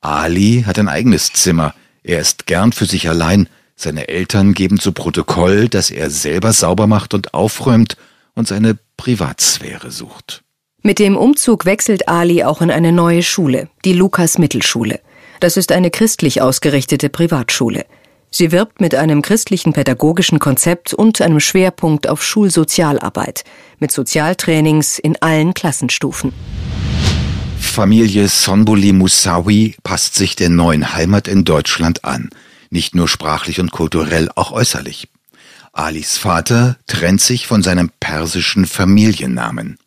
Ali 0.00 0.64
hat 0.66 0.78
ein 0.78 0.88
eigenes 0.88 1.32
Zimmer. 1.32 1.74
Er 2.02 2.20
ist 2.20 2.46
gern 2.46 2.72
für 2.72 2.86
sich 2.86 3.08
allein. 3.08 3.48
Seine 3.76 4.08
Eltern 4.08 4.52
geben 4.52 4.78
zu 4.78 4.92
Protokoll, 4.92 5.68
dass 5.68 5.90
er 5.90 6.10
selber 6.10 6.52
sauber 6.52 6.86
macht 6.86 7.14
und 7.14 7.32
aufräumt 7.32 7.96
und 8.34 8.46
seine 8.46 8.76
Privatsphäre 8.98 9.90
sucht. 9.90 10.42
Mit 10.82 10.98
dem 10.98 11.16
Umzug 11.16 11.64
wechselt 11.64 12.08
Ali 12.08 12.44
auch 12.44 12.60
in 12.60 12.70
eine 12.70 12.92
neue 12.92 13.22
Schule, 13.22 13.68
die 13.84 13.92
Lukas 13.92 14.38
Mittelschule. 14.38 15.00
Das 15.40 15.56
ist 15.56 15.72
eine 15.72 15.90
christlich 15.90 16.42
ausgerichtete 16.42 17.08
Privatschule. 17.08 17.86
Sie 18.30 18.52
wirbt 18.52 18.80
mit 18.80 18.94
einem 18.94 19.22
christlichen 19.22 19.72
pädagogischen 19.72 20.38
Konzept 20.38 20.92
und 20.92 21.22
einem 21.22 21.40
Schwerpunkt 21.40 22.08
auf 22.08 22.22
Schulsozialarbeit, 22.22 23.44
mit 23.78 23.90
Sozialtrainings 23.90 24.98
in 24.98 25.20
allen 25.20 25.54
Klassenstufen. 25.54 26.32
Familie 27.58 28.28
Sonbuli 28.28 28.92
Musawi 28.92 29.76
passt 29.82 30.14
sich 30.14 30.36
der 30.36 30.50
neuen 30.50 30.92
Heimat 30.92 31.26
in 31.26 31.44
Deutschland 31.44 32.04
an, 32.04 32.28
nicht 32.68 32.94
nur 32.94 33.08
sprachlich 33.08 33.60
und 33.60 33.72
kulturell, 33.72 34.28
auch 34.34 34.52
äußerlich. 34.52 35.08
Alis 35.72 36.18
Vater 36.18 36.76
trennt 36.86 37.22
sich 37.22 37.46
von 37.46 37.62
seinem 37.62 37.90
persischen 37.98 38.66
Familiennamen. 38.66 39.78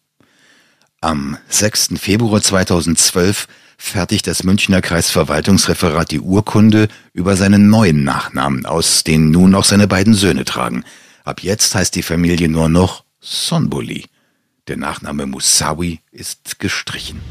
Am 0.99 1.37
6. 1.49 1.99
Februar 1.99 2.41
2012 2.41 3.47
fertigt 3.77 4.27
das 4.27 4.43
Münchner 4.43 4.81
Kreisverwaltungsreferat 4.81 6.11
die 6.11 6.19
Urkunde 6.19 6.87
über 7.13 7.35
seinen 7.35 7.69
neuen 7.69 8.03
Nachnamen 8.03 8.65
aus, 8.65 9.03
den 9.03 9.31
nun 9.31 9.55
auch 9.55 9.65
seine 9.65 9.87
beiden 9.87 10.13
Söhne 10.13 10.45
tragen. 10.45 10.83
Ab 11.23 11.41
jetzt 11.41 11.75
heißt 11.75 11.95
die 11.95 12.03
Familie 12.03 12.49
nur 12.49 12.69
noch 12.69 13.03
Sonboli. 13.19 14.05
Der 14.67 14.77
Nachname 14.77 15.25
Musawi 15.25 15.99
ist 16.11 16.59
gestrichen. 16.59 17.21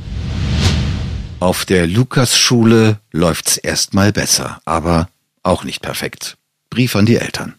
Auf 1.41 1.65
der 1.65 1.87
Lukasschule 1.87 2.99
läuft's 3.11 3.57
erstmal 3.57 4.13
besser, 4.13 4.61
aber 4.65 5.09
auch 5.43 5.65
nicht 5.65 5.83
perfekt. 5.83 6.37
Brief 6.71 6.95
an 6.95 7.07
die 7.07 7.17
Eltern. 7.17 7.55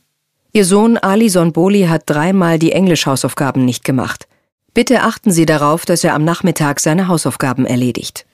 Ihr 0.54 0.66
Sohn 0.66 0.98
Ali 0.98 1.30
Sonboli 1.30 1.88
hat 1.88 2.04
dreimal 2.06 2.60
die 2.60 2.72
Englischhausaufgaben 2.72 3.66
nicht 3.66 3.84
gemacht. 3.84 4.28
Bitte 4.74 5.02
achten 5.02 5.32
Sie 5.32 5.46
darauf, 5.46 5.86
dass 5.86 6.04
er 6.04 6.14
am 6.14 6.24
Nachmittag 6.24 6.80
seine 6.80 7.08
Hausaufgaben 7.08 7.66
erledigt. 7.66 8.26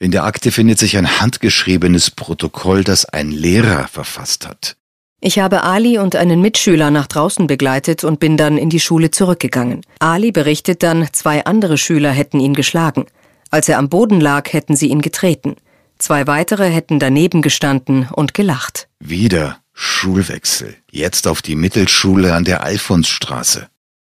In 0.00 0.12
der 0.12 0.24
Akte 0.24 0.52
findet 0.52 0.78
sich 0.78 0.96
ein 0.96 1.20
handgeschriebenes 1.20 2.12
Protokoll, 2.12 2.84
das 2.84 3.04
ein 3.04 3.30
Lehrer 3.30 3.88
verfasst 3.88 4.46
hat. 4.46 4.76
Ich 5.20 5.40
habe 5.40 5.64
Ali 5.64 5.98
und 5.98 6.14
einen 6.14 6.40
Mitschüler 6.40 6.92
nach 6.92 7.08
draußen 7.08 7.48
begleitet 7.48 8.04
und 8.04 8.20
bin 8.20 8.36
dann 8.36 8.56
in 8.56 8.70
die 8.70 8.78
Schule 8.78 9.10
zurückgegangen. 9.10 9.80
Ali 9.98 10.30
berichtet 10.30 10.84
dann, 10.84 11.08
zwei 11.12 11.44
andere 11.44 11.76
Schüler 11.76 12.12
hätten 12.12 12.38
ihn 12.38 12.54
geschlagen. 12.54 13.06
Als 13.50 13.68
er 13.68 13.78
am 13.78 13.88
Boden 13.88 14.20
lag, 14.20 14.52
hätten 14.52 14.76
sie 14.76 14.86
ihn 14.86 15.00
getreten. 15.00 15.56
Zwei 15.98 16.28
weitere 16.28 16.70
hätten 16.70 17.00
daneben 17.00 17.42
gestanden 17.42 18.08
und 18.12 18.34
gelacht. 18.34 18.88
Wieder 19.00 19.58
Schulwechsel. 19.72 20.76
Jetzt 20.92 21.26
auf 21.26 21.42
die 21.42 21.56
Mittelschule 21.56 22.34
an 22.34 22.44
der 22.44 22.62
Alfonsstraße. 22.62 23.68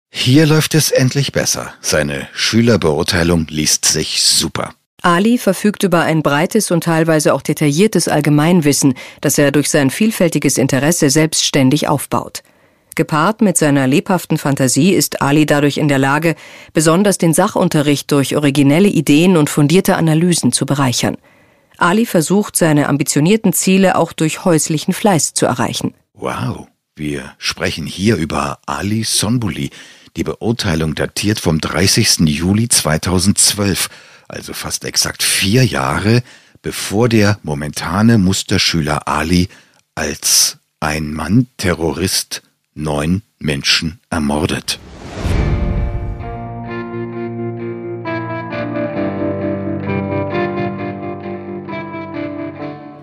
Hier 0.10 0.48
läuft 0.48 0.74
es 0.74 0.90
endlich 0.90 1.32
besser. 1.32 1.74
Seine 1.82 2.28
Schülerbeurteilung 2.34 3.46
liest 3.50 3.86
sich 3.86 4.24
super. 4.24 4.74
Ali 5.06 5.38
verfügt 5.38 5.84
über 5.84 6.02
ein 6.02 6.24
breites 6.24 6.72
und 6.72 6.84
teilweise 6.84 7.36
auch 7.36 7.44
detailliertes 7.44 8.08
Allgemeinwissen, 8.08 8.96
das 9.22 9.38
er 9.38 9.52
durch 9.52 9.70
sein 9.70 9.92
vielfältiges 9.92 10.58
Interesse 10.58 11.12
selbstständig 11.12 11.88
aufbaut. 11.88 12.42
Gepaart 12.96 13.42
mit 13.42 13.56
seiner 13.56 13.86
lebhaften 13.86 14.40
Fantasie 14.40 14.94
ist 14.94 15.22
Ali 15.22 15.46
dadurch 15.46 15.78
in 15.78 15.90
der 15.90 16.00
Lage, 16.00 16.36
besonders 16.74 17.20
den 17.20 17.36
Sachunterricht 17.36 18.12
durch 18.12 18.36
originelle 18.36 18.88
Ideen 18.88 19.38
und 19.38 19.48
fundierte 19.48 19.96
Analysen 19.96 20.52
zu 20.52 20.66
bereichern. 20.66 21.18
Ali 21.78 22.08
versucht, 22.08 22.56
seine 22.56 22.90
ambitionierten 22.90 23.54
Ziele 23.54 23.98
auch 23.98 24.12
durch 24.12 24.44
häuslichen 24.44 24.94
Fleiß 24.94 25.36
zu 25.36 25.46
erreichen. 25.46 25.94
Wow, 26.16 26.68
wir 26.96 27.34
sprechen 27.38 27.86
hier 27.86 28.16
über 28.16 28.58
Ali 28.66 29.04
Sonbuli. 29.04 29.70
Die 30.18 30.24
Beurteilung 30.24 30.96
datiert 30.96 31.40
vom 31.40 31.62
30. 31.62 32.22
Juli 32.22 32.70
2012 32.70 33.90
also 34.28 34.54
fast 34.54 34.86
exakt 34.86 35.24
vier 35.24 35.66
Jahre, 35.66 36.24
bevor 36.62 37.10
der 37.10 37.40
momentane 37.44 38.18
Musterschüler 38.18 39.08
Ali 39.08 39.50
als 39.94 40.58
ein 40.80 41.14
Mann 41.14 41.48
Terrorist 41.58 42.42
neun 42.74 43.22
Menschen 43.40 44.00
ermordet. 44.10 44.80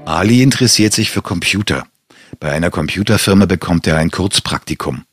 Ali 0.04 0.42
interessiert 0.42 0.92
sich 0.92 1.10
für 1.10 1.22
Computer. 1.22 1.86
Bei 2.38 2.52
einer 2.52 2.70
Computerfirma 2.70 3.46
bekommt 3.46 3.86
er 3.86 3.96
ein 3.96 4.10
Kurzpraktikum. 4.10 5.04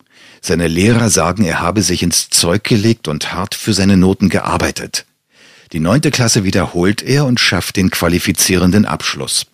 Seine 0.41 0.67
Lehrer 0.67 1.09
sagen, 1.09 1.45
er 1.45 1.59
habe 1.59 1.81
sich 1.81 2.03
ins 2.03 2.29
Zeug 2.29 2.63
gelegt 2.63 3.07
und 3.07 3.33
hart 3.33 3.55
für 3.55 3.73
seine 3.73 3.97
Noten 3.97 4.29
gearbeitet. 4.29 5.05
Die 5.71 5.79
neunte 5.79 6.09
Klasse 6.09 6.43
wiederholt 6.43 7.03
er 7.03 7.25
und 7.25 7.39
schafft 7.39 7.75
den 7.75 7.91
qualifizierenden 7.91 8.85
Abschluss. 8.85 9.45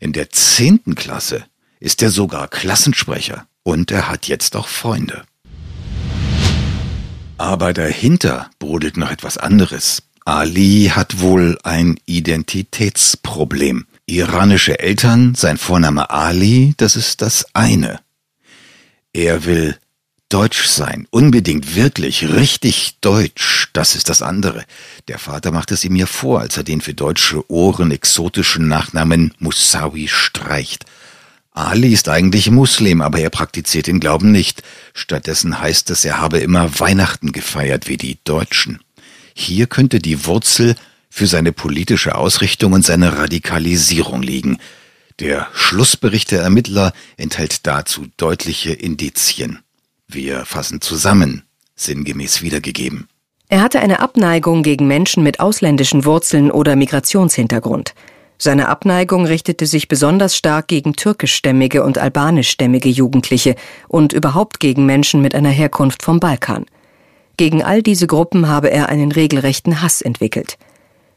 In 0.00 0.12
der 0.12 0.30
zehnten 0.30 0.96
Klasse 0.96 1.44
ist 1.78 2.02
er 2.02 2.10
sogar 2.10 2.48
Klassensprecher 2.48 3.46
und 3.62 3.90
er 3.92 4.08
hat 4.08 4.26
jetzt 4.26 4.56
auch 4.56 4.66
Freunde. 4.66 5.22
Aber 7.38 7.72
dahinter 7.72 8.50
brodelt 8.58 8.96
noch 8.96 9.10
etwas 9.10 9.38
anderes. 9.38 10.02
Ali 10.24 10.90
hat 10.94 11.20
wohl 11.20 11.58
ein 11.62 12.00
Identitätsproblem. 12.06 13.86
Iranische 14.06 14.78
Eltern, 14.78 15.34
sein 15.34 15.58
Vorname 15.58 16.10
Ali, 16.10 16.74
das 16.76 16.96
ist 16.96 17.22
das 17.22 17.46
eine. 17.54 18.00
Er 19.12 19.44
will 19.44 19.76
deutsch 20.34 20.66
sein, 20.66 21.06
unbedingt 21.12 21.76
wirklich 21.76 22.28
richtig 22.28 22.96
deutsch, 23.00 23.68
das 23.72 23.94
ist 23.94 24.08
das 24.08 24.20
andere. 24.20 24.64
Der 25.06 25.20
Vater 25.20 25.52
macht 25.52 25.70
es 25.70 25.84
ihm 25.84 25.94
ja 25.94 26.06
vor, 26.06 26.40
als 26.40 26.56
er 26.56 26.64
den 26.64 26.80
für 26.80 26.92
deutsche 26.92 27.48
Ohren 27.48 27.92
exotischen 27.92 28.66
Nachnamen 28.66 29.32
Musawi 29.38 30.08
streicht. 30.08 30.86
Ali 31.52 31.92
ist 31.92 32.08
eigentlich 32.08 32.50
Muslim, 32.50 33.00
aber 33.00 33.20
er 33.20 33.30
praktiziert 33.30 33.86
den 33.86 34.00
Glauben 34.00 34.32
nicht. 34.32 34.64
Stattdessen 34.92 35.60
heißt 35.60 35.90
es, 35.90 36.04
er 36.04 36.20
habe 36.20 36.40
immer 36.40 36.80
Weihnachten 36.80 37.30
gefeiert 37.30 37.86
wie 37.86 37.96
die 37.96 38.18
Deutschen. 38.24 38.80
Hier 39.34 39.68
könnte 39.68 40.00
die 40.00 40.26
Wurzel 40.26 40.74
für 41.10 41.28
seine 41.28 41.52
politische 41.52 42.16
Ausrichtung 42.16 42.72
und 42.72 42.84
seine 42.84 43.18
Radikalisierung 43.18 44.20
liegen. 44.20 44.58
Der 45.20 45.46
Schlussbericht 45.54 46.32
der 46.32 46.42
Ermittler 46.42 46.92
enthält 47.16 47.68
dazu 47.68 48.08
deutliche 48.16 48.72
Indizien. 48.72 49.60
Wir 50.14 50.44
fassen 50.44 50.80
zusammen, 50.80 51.42
sinngemäß 51.74 52.40
wiedergegeben. 52.40 53.08
Er 53.48 53.62
hatte 53.62 53.80
eine 53.80 53.98
Abneigung 53.98 54.62
gegen 54.62 54.86
Menschen 54.86 55.24
mit 55.24 55.40
ausländischen 55.40 56.04
Wurzeln 56.04 56.52
oder 56.52 56.76
Migrationshintergrund. 56.76 57.94
Seine 58.38 58.68
Abneigung 58.68 59.26
richtete 59.26 59.66
sich 59.66 59.88
besonders 59.88 60.36
stark 60.36 60.68
gegen 60.68 60.94
türkischstämmige 60.94 61.82
und 61.82 61.98
albanischstämmige 61.98 62.88
Jugendliche 62.88 63.56
und 63.88 64.12
überhaupt 64.12 64.60
gegen 64.60 64.86
Menschen 64.86 65.20
mit 65.20 65.34
einer 65.34 65.50
Herkunft 65.50 66.04
vom 66.04 66.20
Balkan. 66.20 66.66
Gegen 67.36 67.64
all 67.64 67.82
diese 67.82 68.06
Gruppen 68.06 68.46
habe 68.46 68.70
er 68.70 68.90
einen 68.90 69.10
regelrechten 69.10 69.82
Hass 69.82 70.00
entwickelt. 70.00 70.58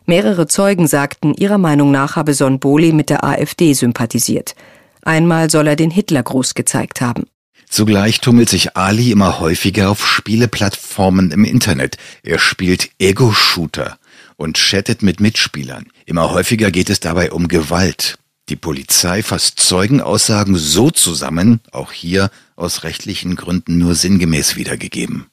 Mehrere 0.07 0.47
Zeugen 0.47 0.87
sagten, 0.87 1.35
ihrer 1.35 1.59
Meinung 1.59 1.91
nach 1.91 2.15
habe 2.15 2.33
Sonboli 2.33 2.93
mit 2.93 3.11
der 3.11 3.23
AfD 3.23 3.73
sympathisiert. 3.73 4.55
Einmal 5.03 5.51
soll 5.51 5.67
er 5.67 5.75
den 5.75 5.91
Hitlergruß 5.91 6.55
gezeigt 6.55 7.01
haben. 7.01 7.25
Zugleich 7.69 8.21
tummelt 8.21 8.49
sich 8.49 8.77
Ali 8.77 9.11
immer 9.11 9.39
häufiger 9.39 9.89
auf 9.89 10.07
Spieleplattformen 10.07 11.31
im 11.31 11.43
Internet. 11.43 11.97
Er 12.23 12.39
spielt 12.39 12.89
Ego-Shooter 12.97 13.97
und 14.37 14.57
chattet 14.57 15.03
mit 15.03 15.19
Mitspielern. 15.19 15.87
Immer 16.05 16.31
häufiger 16.31 16.71
geht 16.71 16.89
es 16.89 16.99
dabei 16.99 17.31
um 17.31 17.47
Gewalt. 17.47 18.17
Die 18.49 18.55
Polizei 18.55 19.21
fasst 19.21 19.59
Zeugenaussagen 19.59 20.55
so 20.55 20.89
zusammen, 20.89 21.59
auch 21.71 21.91
hier 21.91 22.31
aus 22.55 22.83
rechtlichen 22.83 23.35
Gründen 23.35 23.77
nur 23.77 23.93
sinngemäß 23.93 24.55
wiedergegeben. 24.55 25.25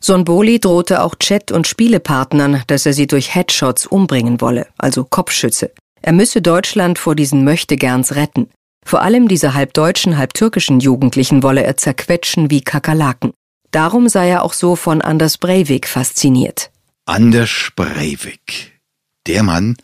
Sonboli 0.00 0.58
drohte 0.58 1.02
auch 1.02 1.14
Chat- 1.16 1.52
und 1.52 1.66
Spielepartnern, 1.66 2.62
dass 2.66 2.86
er 2.86 2.92
sie 2.92 3.06
durch 3.06 3.34
Headshots 3.34 3.86
umbringen 3.86 4.40
wolle, 4.40 4.66
also 4.76 5.04
Kopfschüsse. 5.04 5.72
Er 6.02 6.12
müsse 6.12 6.42
Deutschland 6.42 6.98
vor 6.98 7.14
diesen 7.14 7.44
Möchtegerns 7.44 8.14
retten. 8.14 8.48
Vor 8.88 9.02
allem 9.02 9.28
diese 9.28 9.52
halb 9.52 9.74
deutschen, 9.74 10.16
halb 10.16 10.32
türkischen 10.32 10.80
Jugendlichen 10.80 11.42
wolle 11.42 11.62
er 11.62 11.76
zerquetschen 11.76 12.50
wie 12.50 12.62
Kakerlaken. 12.62 13.34
Darum 13.70 14.08
sei 14.08 14.30
er 14.30 14.42
auch 14.42 14.54
so 14.54 14.76
von 14.76 15.02
Anders 15.02 15.36
Breivik 15.36 15.86
fasziniert. 15.86 16.70
Anders 17.04 17.68
Breivik. 17.76 18.80
Der 19.26 19.42
Mann, 19.42 19.76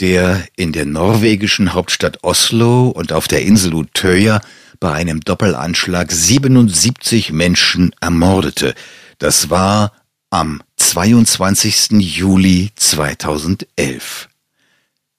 der 0.00 0.42
in 0.56 0.72
der 0.72 0.86
norwegischen 0.86 1.74
Hauptstadt 1.74 2.24
Oslo 2.24 2.88
und 2.88 3.12
auf 3.12 3.28
der 3.28 3.42
Insel 3.42 3.74
Utøya 3.74 4.40
bei 4.78 4.90
einem 4.94 5.20
Doppelanschlag 5.20 6.10
77 6.10 7.32
Menschen 7.32 7.94
ermordete, 8.00 8.74
das 9.18 9.50
war 9.50 9.92
am 10.30 10.62
22. 10.78 11.90
Juli 11.90 12.70
2011. 12.74 14.30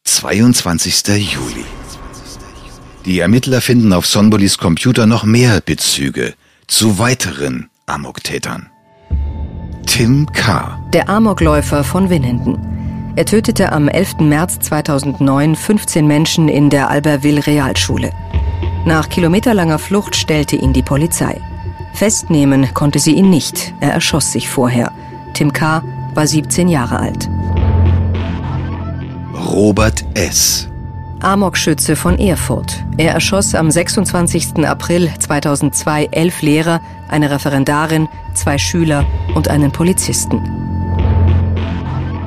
22. 0.06 1.08
Juli. 1.36 1.66
Die 3.06 3.20
Ermittler 3.20 3.62
finden 3.62 3.94
auf 3.94 4.06
Sonbolis 4.06 4.60
Computer 4.60 5.08
noch 5.08 5.24
mehr 5.24 5.60
Bezüge 5.62 6.36
zu 6.68 7.00
weiteren 7.00 7.70
Amoktätern. 7.88 8.70
Tim 9.88 10.32
K. 10.32 10.80
Der 10.94 11.10
Amokläufer 11.10 11.84
von 11.84 12.12
Winnenden. 12.12 13.14
Er 13.16 13.26
tötete 13.26 13.72
am 13.72 13.88
11. 13.88 14.20
März 14.20 14.60
2009 14.60 15.56
15 15.56 16.06
Menschen 16.06 16.48
in 16.48 16.70
der 16.70 16.90
Albertville 16.90 17.46
Realschule. 17.46 18.12
Nach 18.86 19.10
kilometerlanger 19.10 19.80
Flucht 19.80 20.16
stellte 20.16 20.56
ihn 20.56 20.72
die 20.72 20.84
Polizei. 20.84 21.42
Festnehmen 21.94 22.74
konnte 22.74 23.00
sie 23.00 23.16
ihn 23.16 23.30
nicht. 23.30 23.74
Er 23.82 23.92
erschoss 23.92 24.32
sich 24.32 24.48
vorher. 24.48 24.92
Tim 25.34 25.52
K. 25.52 25.84
war 26.14 26.28
17 26.28 26.70
Jahre 26.70 27.00
alt. 27.00 27.30
Robert 29.34 30.06
S. 30.14 30.71
Amokschütze 31.22 31.96
von 31.96 32.18
Erfurt. 32.18 32.84
Er 32.98 33.14
erschoss 33.14 33.54
am 33.54 33.70
26. 33.70 34.66
April 34.66 35.12
2002 35.20 36.10
elf 36.12 36.42
Lehrer, 36.42 36.82
eine 37.08 37.30
Referendarin, 37.30 38.08
zwei 38.34 38.58
Schüler 38.58 39.06
und 39.36 39.48
einen 39.48 39.72
Polizisten. 39.72 40.42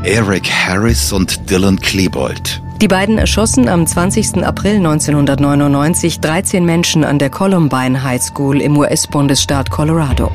Eric 0.04 0.50
Harris 0.50 1.12
und 1.12 1.50
Dylan 1.50 1.80
Klebold. 1.80 2.62
Die 2.80 2.88
beiden 2.88 3.18
erschossen 3.18 3.68
am 3.68 3.87
20. 3.87 4.44
April 4.44 4.76
1999 4.76 6.20
13 6.20 6.64
Menschen 6.64 7.04
an 7.04 7.18
der 7.18 7.30
Columbine 7.30 8.02
High 8.02 8.22
School 8.22 8.61
im 8.61 8.76
US-Bundesstaat 8.76 9.70
Colorado. 9.70 10.30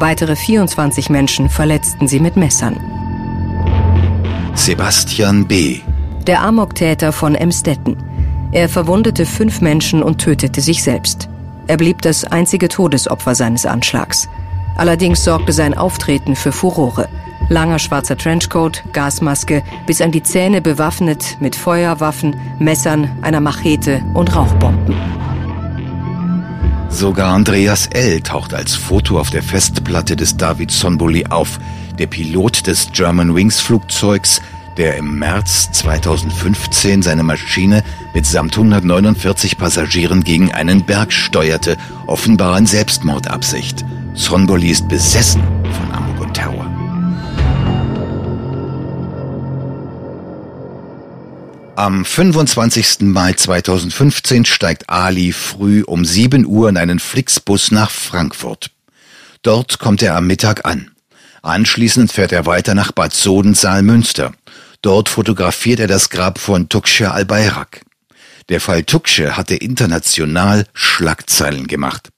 Weitere 0.00 0.36
24 0.36 1.08
Menschen 1.08 1.48
verletzten 1.48 2.08
sie 2.08 2.20
mit 2.20 2.36
Messern. 2.36 2.76
Sebastian 4.54 5.46
B. 5.46 5.80
Der 6.26 6.42
Amoktäter 6.42 7.12
von 7.12 7.36
Emstetten. 7.36 7.96
Er 8.50 8.68
verwundete 8.68 9.26
fünf 9.26 9.60
Menschen 9.60 10.02
und 10.02 10.18
tötete 10.18 10.60
sich 10.60 10.82
selbst. 10.82 11.28
Er 11.68 11.76
blieb 11.76 12.02
das 12.02 12.24
einzige 12.24 12.68
Todesopfer 12.68 13.36
seines 13.36 13.64
Anschlags. 13.64 14.28
Allerdings 14.76 15.22
sorgte 15.22 15.52
sein 15.52 15.74
Auftreten 15.78 16.34
für 16.34 16.50
Furore. 16.50 17.08
Langer 17.48 17.78
schwarzer 17.78 18.16
Trenchcoat, 18.16 18.82
Gasmaske, 18.92 19.62
bis 19.86 20.00
an 20.00 20.10
die 20.10 20.24
Zähne 20.24 20.60
bewaffnet 20.60 21.36
mit 21.38 21.54
Feuerwaffen, 21.54 22.34
Messern, 22.58 23.08
einer 23.22 23.40
Machete 23.40 24.02
und 24.12 24.34
Rauchbomben. 24.34 24.96
Sogar 26.88 27.34
Andreas 27.34 27.86
L. 27.92 28.20
taucht 28.22 28.52
als 28.52 28.74
Foto 28.74 29.20
auf 29.20 29.30
der 29.30 29.44
Festplatte 29.44 30.16
des 30.16 30.36
David 30.36 30.72
Sonboli 30.72 31.26
auf, 31.26 31.60
der 32.00 32.08
Pilot 32.08 32.66
des 32.66 32.90
German 32.92 33.34
Wings 33.34 33.60
Flugzeugs, 33.60 34.40
der 34.76 34.96
im 34.96 35.18
März 35.18 35.70
2015 35.72 37.02
seine 37.02 37.22
Maschine 37.22 37.82
mitsamt 38.14 38.56
149 38.56 39.58
Passagieren 39.58 40.22
gegen 40.22 40.52
einen 40.52 40.84
Berg 40.84 41.12
steuerte, 41.12 41.76
offenbar 42.06 42.58
in 42.58 42.66
Selbstmordabsicht. 42.66 43.84
Sonboli 44.14 44.70
ist 44.70 44.88
besessen 44.88 45.42
von 45.42 45.92
Amok 45.92 46.20
und 46.20 46.34
Terror. 46.34 46.66
Am 51.76 52.04
25. 52.06 53.00
Mai 53.00 53.34
2015 53.34 54.46
steigt 54.46 54.88
Ali 54.88 55.32
früh 55.32 55.82
um 55.82 56.06
7 56.06 56.46
Uhr 56.46 56.70
in 56.70 56.78
einen 56.78 56.98
Flixbus 56.98 57.70
nach 57.70 57.90
Frankfurt. 57.90 58.70
Dort 59.42 59.78
kommt 59.78 60.02
er 60.02 60.16
am 60.16 60.26
Mittag 60.26 60.64
an. 60.64 60.90
Anschließend 61.42 62.10
fährt 62.10 62.32
er 62.32 62.46
weiter 62.46 62.74
nach 62.74 62.92
Bad 62.92 63.12
Sodensaal-Münster. 63.12 64.32
Dort 64.82 65.08
fotografiert 65.08 65.80
er 65.80 65.88
das 65.88 66.10
Grab 66.10 66.38
von 66.38 66.68
Tuksche 66.68 67.10
al-Bayrak. 67.10 67.82
Der 68.48 68.60
Fall 68.60 68.84
Tuksche 68.84 69.36
hatte 69.36 69.56
international 69.56 70.66
Schlagzeilen 70.72 71.66
gemacht. 71.66 72.10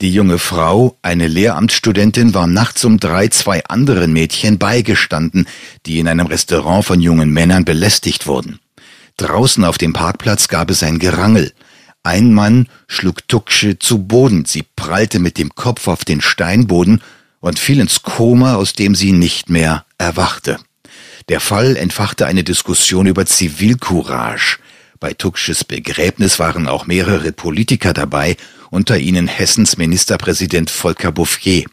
Die 0.00 0.12
junge 0.12 0.38
Frau, 0.38 0.98
eine 1.02 1.28
Lehramtsstudentin, 1.28 2.34
war 2.34 2.46
nachts 2.46 2.84
um 2.84 2.98
drei 2.98 3.28
zwei 3.28 3.64
anderen 3.64 4.12
Mädchen 4.12 4.58
beigestanden, 4.58 5.46
die 5.86 5.98
in 5.98 6.08
einem 6.08 6.26
Restaurant 6.26 6.84
von 6.84 7.00
jungen 7.00 7.30
Männern 7.30 7.64
belästigt 7.64 8.26
wurden. 8.26 8.58
Draußen 9.16 9.64
auf 9.64 9.78
dem 9.78 9.92
Parkplatz 9.92 10.48
gab 10.48 10.70
es 10.70 10.82
ein 10.82 10.98
Gerangel. 10.98 11.52
Ein 12.02 12.34
Mann 12.34 12.68
schlug 12.88 13.28
Tuksche 13.28 13.78
zu 13.78 13.98
Boden. 13.98 14.44
Sie 14.44 14.64
prallte 14.76 15.20
mit 15.20 15.38
dem 15.38 15.54
Kopf 15.54 15.86
auf 15.86 16.04
den 16.04 16.20
Steinboden 16.20 17.00
und 17.40 17.58
fiel 17.58 17.78
ins 17.78 18.02
Koma, 18.02 18.56
aus 18.56 18.72
dem 18.72 18.94
sie 18.94 19.12
nicht 19.12 19.48
mehr 19.48 19.86
erwachte. 19.96 20.58
Der 21.28 21.40
Fall 21.40 21.76
entfachte 21.76 22.26
eine 22.26 22.44
Diskussion 22.44 23.06
über 23.06 23.24
Zivilcourage. 23.24 24.58
Bei 25.00 25.14
Tucksches 25.14 25.64
Begräbnis 25.64 26.38
waren 26.38 26.68
auch 26.68 26.86
mehrere 26.86 27.32
Politiker 27.32 27.94
dabei, 27.94 28.36
unter 28.70 28.98
ihnen 28.98 29.26
Hessens 29.26 29.78
Ministerpräsident 29.78 30.68
Volker 30.70 31.12
Bouffier. 31.12 31.64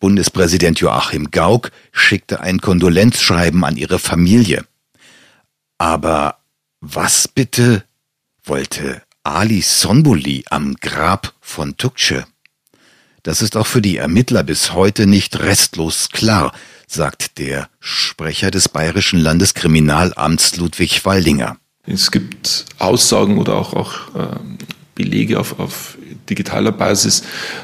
Bundespräsident 0.00 0.80
Joachim 0.80 1.30
Gauck 1.30 1.70
schickte 1.92 2.40
ein 2.40 2.60
Kondolenzschreiben 2.60 3.64
an 3.64 3.76
ihre 3.76 3.98
Familie. 3.98 4.64
Aber 5.76 6.38
was 6.80 7.28
bitte 7.28 7.84
wollte 8.44 9.02
Ali 9.22 9.60
Sonbuli 9.60 10.44
am 10.48 10.76
Grab 10.76 11.34
von 11.40 11.76
Tuksche? 11.76 12.24
Das 13.22 13.42
ist 13.42 13.56
auch 13.56 13.66
für 13.66 13.82
die 13.82 13.96
Ermittler 13.98 14.44
bis 14.44 14.72
heute 14.72 15.06
nicht 15.06 15.38
restlos 15.40 16.08
klar, 16.10 16.52
sagt 16.88 17.38
der 17.38 17.68
Sprecher 17.80 18.50
des 18.50 18.68
Bayerischen 18.68 19.20
Landeskriminalamts 19.20 20.56
Ludwig 20.56 21.04
Waldinger. 21.04 21.56
Es 21.86 22.10
gibt 22.10 22.66
Aussagen 22.78 23.38
oder 23.38 23.54
auch, 23.54 23.74
auch 23.74 24.14
äh, 24.14 24.36
Belege 24.94 25.38
auf, 25.38 25.58
auf 25.58 25.96
digitaler 26.28 26.72
Basis, 26.72 27.22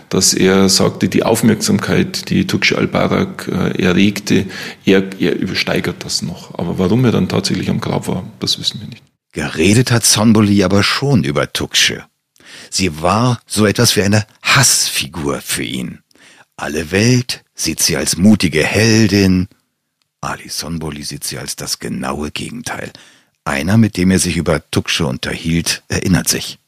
dass 0.09 0.35
er 0.35 0.69
sagte, 0.69 1.09
die 1.09 1.23
Aufmerksamkeit, 1.23 2.31
die 2.31 2.47
Tuksche 2.47 2.79
al-Barak 2.79 3.49
äh, 3.49 3.83
erregte, 3.83 4.47
er, 4.85 5.03
er 5.21 5.37
übersteigert 5.37 6.05
das 6.05 6.23
noch. 6.23 6.59
Aber 6.59 6.79
warum 6.79 7.05
er 7.05 7.13
dann 7.13 7.29
tatsächlich 7.29 7.69
am 7.69 7.81
Grab 7.81 8.09
war, 8.09 8.25
das 8.41 8.59
wissen 8.59 8.81
wir 8.81 8.89
nicht. 8.89 9.03
Geredet 9.33 9.91
hat 9.91 10.05
Sonboli 10.07 10.63
aber 10.63 10.83
schon 10.83 11.25
über 11.25 11.53
Tuksche. 11.53 12.05
Sie 12.71 13.03
war 13.03 13.41
so 13.47 13.67
etwas 13.67 13.97
wie 13.97 14.03
eine 14.03 14.27
Hassfigur 14.43 15.41
für 15.41 15.65
ihn. 15.65 16.01
Alle 16.57 16.93
Welt 16.93 17.44
sieht 17.55 17.81
sie 17.81 17.97
als 17.97 18.17
mutige 18.17 18.65
Heldin. 18.65 19.49
Ali 20.21 20.49
Sonboli 20.49 21.03
sieht 21.03 21.25
sie 21.25 21.39
als 21.39 21.57
das 21.57 21.79
genaue 21.79 22.31
Gegenteil. 22.31 22.91
Einer, 23.45 23.77
mit 23.77 23.97
dem 23.97 24.11
er 24.11 24.19
sich 24.19 24.37
über 24.37 24.63
Tuksche 24.71 25.07
unterhielt, 25.07 25.83
erinnert 25.89 26.29
sich. 26.29 26.59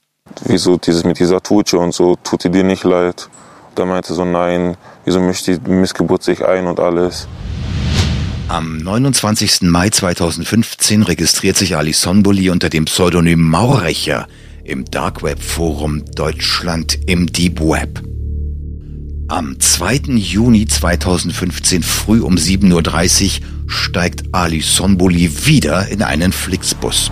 Wieso 0.44 0.76
dieses 0.76 1.04
mit 1.04 1.18
dieser 1.18 1.42
Tutsche 1.42 1.78
und 1.78 1.94
so, 1.94 2.16
tut 2.16 2.44
die 2.44 2.50
dir 2.50 2.64
nicht 2.64 2.84
leid? 2.84 3.28
Da 3.74 3.84
meinte 3.84 4.14
so, 4.14 4.24
nein, 4.24 4.76
wieso 5.04 5.20
mischt 5.20 5.46
die 5.46 5.58
Missgeburt 5.58 6.22
sich 6.22 6.44
ein 6.44 6.66
und 6.66 6.80
alles? 6.80 7.28
Am 8.48 8.78
29. 8.78 9.62
Mai 9.62 9.90
2015 9.90 11.02
registriert 11.02 11.56
sich 11.56 11.76
Ali 11.76 11.92
Sonboli 11.92 12.50
unter 12.50 12.68
dem 12.68 12.84
Pseudonym 12.84 13.42
Maurecher 13.42 14.28
im 14.64 14.84
Dark 14.84 15.22
Web 15.22 15.42
Forum 15.42 16.04
Deutschland 16.14 16.98
im 17.06 17.26
Deep 17.26 17.60
Web. 17.60 18.02
Am 19.28 19.58
2. 19.58 20.02
Juni 20.18 20.66
2015 20.66 21.82
früh 21.82 22.20
um 22.20 22.36
7.30 22.36 23.40
Uhr 23.40 23.46
steigt 23.66 24.22
Ali 24.32 24.60
Sonboli 24.60 25.46
wieder 25.46 25.88
in 25.88 26.04
einen 26.04 26.30
Flixbus. 26.30 27.10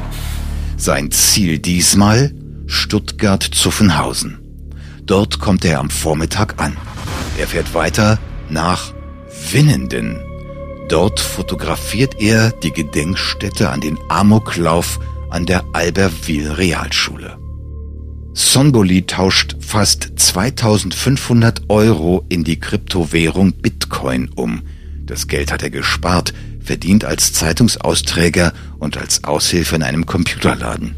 Sein 0.76 1.10
Ziel 1.10 1.58
diesmal 1.58 2.32
Stuttgart-Zuffenhausen. 2.66 4.38
Dort 5.04 5.40
kommt 5.40 5.64
er 5.64 5.80
am 5.80 5.90
Vormittag 5.90 6.62
an. 6.62 6.76
Er 7.36 7.48
fährt 7.48 7.74
weiter 7.74 8.20
nach 8.48 8.94
Winnenden. 9.50 10.20
Dort 10.88 11.18
fotografiert 11.18 12.20
er 12.20 12.52
die 12.52 12.72
Gedenkstätte 12.72 13.70
an 13.70 13.80
den 13.80 13.98
Amoklauf 14.08 15.00
an 15.30 15.46
der 15.46 15.64
Albertville 15.72 16.58
Realschule. 16.58 17.43
Sonboli 18.36 19.02
tauscht 19.06 19.54
fast 19.60 20.10
2500 20.16 21.62
Euro 21.68 22.24
in 22.28 22.42
die 22.42 22.58
Kryptowährung 22.58 23.52
Bitcoin 23.52 24.28
um. 24.34 24.62
Das 25.06 25.28
Geld 25.28 25.52
hat 25.52 25.62
er 25.62 25.70
gespart, 25.70 26.34
verdient 26.60 27.04
als 27.04 27.32
Zeitungsausträger 27.32 28.52
und 28.80 28.96
als 28.96 29.22
Aushilfe 29.22 29.76
in 29.76 29.84
einem 29.84 30.04
Computerladen. 30.04 30.96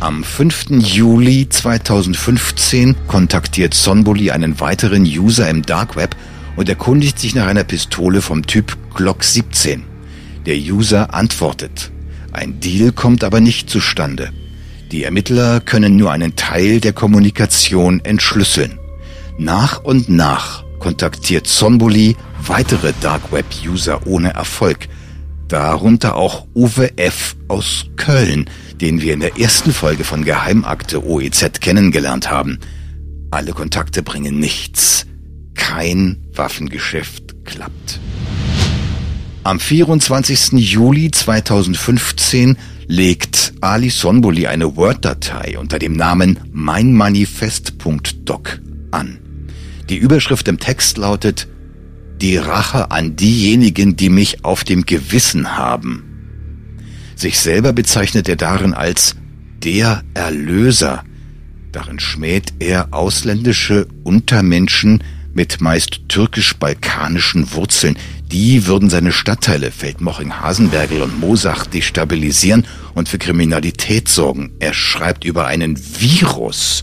Am 0.00 0.24
5. 0.24 0.70
Juli 0.80 1.50
2015 1.50 2.96
kontaktiert 3.06 3.74
Sonboli 3.74 4.30
einen 4.30 4.60
weiteren 4.60 5.04
User 5.04 5.50
im 5.50 5.60
Dark 5.60 5.94
Web 5.94 6.16
und 6.56 6.70
erkundigt 6.70 7.18
sich 7.18 7.34
nach 7.34 7.46
einer 7.46 7.64
Pistole 7.64 8.22
vom 8.22 8.46
Typ 8.46 8.78
Glock 8.94 9.24
17. 9.24 9.84
Der 10.46 10.56
User 10.56 11.12
antwortet. 11.12 11.92
Ein 12.32 12.60
Deal 12.60 12.92
kommt 12.92 13.24
aber 13.24 13.40
nicht 13.40 13.68
zustande. 13.68 14.32
Die 14.92 15.04
Ermittler 15.04 15.60
können 15.60 15.96
nur 15.96 16.12
einen 16.12 16.36
Teil 16.36 16.78
der 16.78 16.92
Kommunikation 16.92 18.00
entschlüsseln. 18.04 18.78
Nach 19.38 19.82
und 19.82 20.10
nach 20.10 20.64
kontaktiert 20.80 21.46
Sonboli 21.46 22.14
weitere 22.46 22.92
Dark 23.00 23.32
Web 23.32 23.46
User 23.66 24.06
ohne 24.06 24.34
Erfolg. 24.34 24.88
Darunter 25.48 26.14
auch 26.16 26.46
Uwe 26.54 26.98
F. 26.98 27.36
aus 27.48 27.86
Köln, 27.96 28.50
den 28.82 29.00
wir 29.00 29.14
in 29.14 29.20
der 29.20 29.38
ersten 29.38 29.72
Folge 29.72 30.04
von 30.04 30.26
Geheimakte 30.26 31.02
OEZ 31.06 31.60
kennengelernt 31.60 32.30
haben. 32.30 32.58
Alle 33.30 33.52
Kontakte 33.52 34.02
bringen 34.02 34.38
nichts. 34.38 35.06
Kein 35.54 36.22
Waffengeschäft 36.34 37.46
klappt. 37.46 37.98
Am 39.42 39.58
24. 39.58 40.52
Juli 40.52 41.10
2015 41.10 42.58
legt 42.86 43.54
Ali 43.60 43.90
Sonboli 43.90 44.46
eine 44.46 44.76
Word-Datei 44.76 45.58
unter 45.58 45.78
dem 45.78 45.92
Namen 45.92 46.38
meinmanifest.doc 46.52 48.60
an. 48.90 49.18
Die 49.88 49.96
Überschrift 49.96 50.48
im 50.48 50.58
Text 50.58 50.98
lautet 50.98 51.48
Die 52.20 52.36
Rache 52.36 52.90
an 52.90 53.16
diejenigen, 53.16 53.96
die 53.96 54.08
mich 54.08 54.44
auf 54.44 54.64
dem 54.64 54.86
Gewissen 54.86 55.56
haben. 55.56 56.04
Sich 57.16 57.38
selber 57.38 57.72
bezeichnet 57.72 58.28
er 58.28 58.36
darin 58.36 58.74
als 58.74 59.16
der 59.62 60.02
Erlöser. 60.14 61.04
Darin 61.70 62.00
schmäht 62.00 62.52
er 62.58 62.92
ausländische 62.92 63.86
Untermenschen 64.02 65.02
mit 65.34 65.60
meist 65.60 66.08
türkisch-balkanischen 66.08 67.54
Wurzeln. 67.54 67.96
Die 68.32 68.66
würden 68.66 68.88
seine 68.88 69.12
Stadtteile 69.12 69.70
Feldmoching, 69.70 70.40
Hasenbergel 70.40 71.02
und 71.02 71.20
Mosach 71.20 71.66
destabilisieren 71.66 72.66
und 72.94 73.10
für 73.10 73.18
Kriminalität 73.18 74.08
sorgen. 74.08 74.52
Er 74.58 74.72
schreibt 74.72 75.24
über 75.24 75.46
einen 75.46 75.78
Virus, 75.78 76.82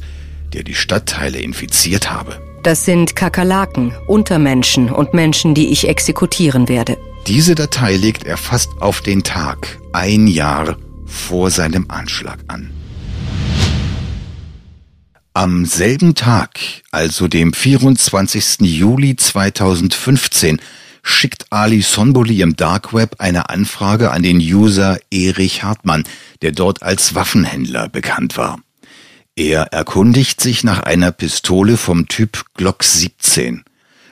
der 0.54 0.62
die 0.62 0.76
Stadtteile 0.76 1.40
infiziert 1.40 2.12
habe. 2.12 2.40
Das 2.62 2.86
sind 2.86 3.16
Kakerlaken, 3.16 3.96
Untermenschen 4.06 4.92
und 4.92 5.16
Menschen, 5.16 5.56
die 5.56 5.70
ich 5.70 5.88
exekutieren 5.88 6.70
werde. 6.70 6.98
Diese 7.26 7.56
Datei 7.56 7.96
legt 7.96 8.26
er 8.26 8.38
fast 8.38 8.70
auf 8.80 9.02
den 9.02 9.24
Tag, 9.24 9.80
ein 9.92 10.28
Jahr 10.28 10.78
vor 11.08 11.50
seinem 11.50 11.90
Anschlag 11.90 12.38
an. 12.48 12.70
Am 15.34 15.66
selben 15.66 16.14
Tag, 16.14 16.60
also 16.92 17.28
dem 17.28 17.54
24. 17.54 18.58
Juli 18.62 19.16
2015, 19.16 20.60
schickt 21.10 21.52
Ali 21.52 21.82
Sonboli 21.82 22.42
im 22.42 22.56
Dark 22.56 22.94
Web 22.94 23.16
eine 23.20 23.50
Anfrage 23.50 24.12
an 24.12 24.24
den 24.24 24.38
User 24.38 25.00
Erich 25.12 25.64
Hartmann, 25.64 26.04
der 26.42 26.52
dort 26.52 26.84
als 26.84 27.16
Waffenhändler 27.16 27.90
bekannt 27.90 28.38
war. 28.38 28.60
Er 29.36 29.74
erkundigt 29.74 30.42
sich 30.42 30.64
nach 30.64 30.82
einer 30.82 31.12
Pistole 31.12 31.78
vom 31.78 32.08
Typ 32.08 32.46
Glock 32.54 32.84
17. 32.84 33.64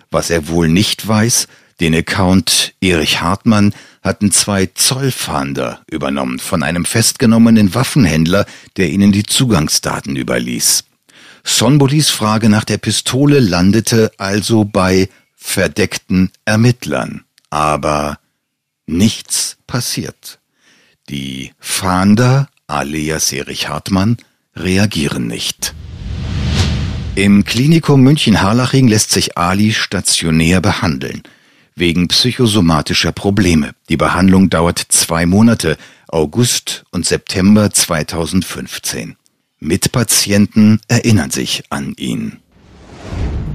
Was 0.09 0.29
er 0.29 0.47
wohl 0.47 0.69
nicht 0.69 1.07
weiß, 1.07 1.47
den 1.79 1.93
Account 1.93 2.73
Erich 2.81 3.21
Hartmann 3.21 3.73
hatten 4.01 4.31
zwei 4.31 4.65
Zollfahnder 4.65 5.81
übernommen 5.91 6.39
von 6.39 6.63
einem 6.63 6.85
festgenommenen 6.85 7.75
Waffenhändler, 7.75 8.45
der 8.77 8.89
ihnen 8.89 9.11
die 9.11 9.23
Zugangsdaten 9.23 10.15
überließ. 10.15 10.85
Sonbolis 11.43 12.09
Frage 12.09 12.49
nach 12.49 12.63
der 12.63 12.77
Pistole 12.77 13.39
landete 13.39 14.11
also 14.17 14.65
bei 14.65 15.09
verdeckten 15.37 16.31
Ermittlern. 16.43 17.23
Aber 17.49 18.19
nichts 18.85 19.57
passiert. 19.67 20.39
Die 21.07 21.53
Fahnder, 21.59 22.49
alias 22.67 23.31
Erich 23.31 23.69
Hartmann, 23.69 24.17
reagieren 24.55 25.27
nicht. 25.27 25.73
Im 27.15 27.45
Klinikum 27.45 28.01
München-Harlaching 28.01 28.89
lässt 28.89 29.11
sich 29.11 29.37
Ali 29.37 29.71
stationär 29.71 30.59
behandeln 30.59 31.23
wegen 31.77 32.07
psychosomatischer 32.07 33.11
Probleme. 33.11 33.71
Die 33.87 33.97
Behandlung 33.97 34.49
dauert 34.49 34.79
zwei 34.79 35.25
Monate, 35.25 35.77
August 36.07 36.85
und 36.91 37.05
September 37.05 37.71
2015. 37.71 39.15
Mitpatienten 39.59 40.81
erinnern 40.87 41.29
sich 41.29 41.63
an 41.69 41.93
ihn. 41.97 42.39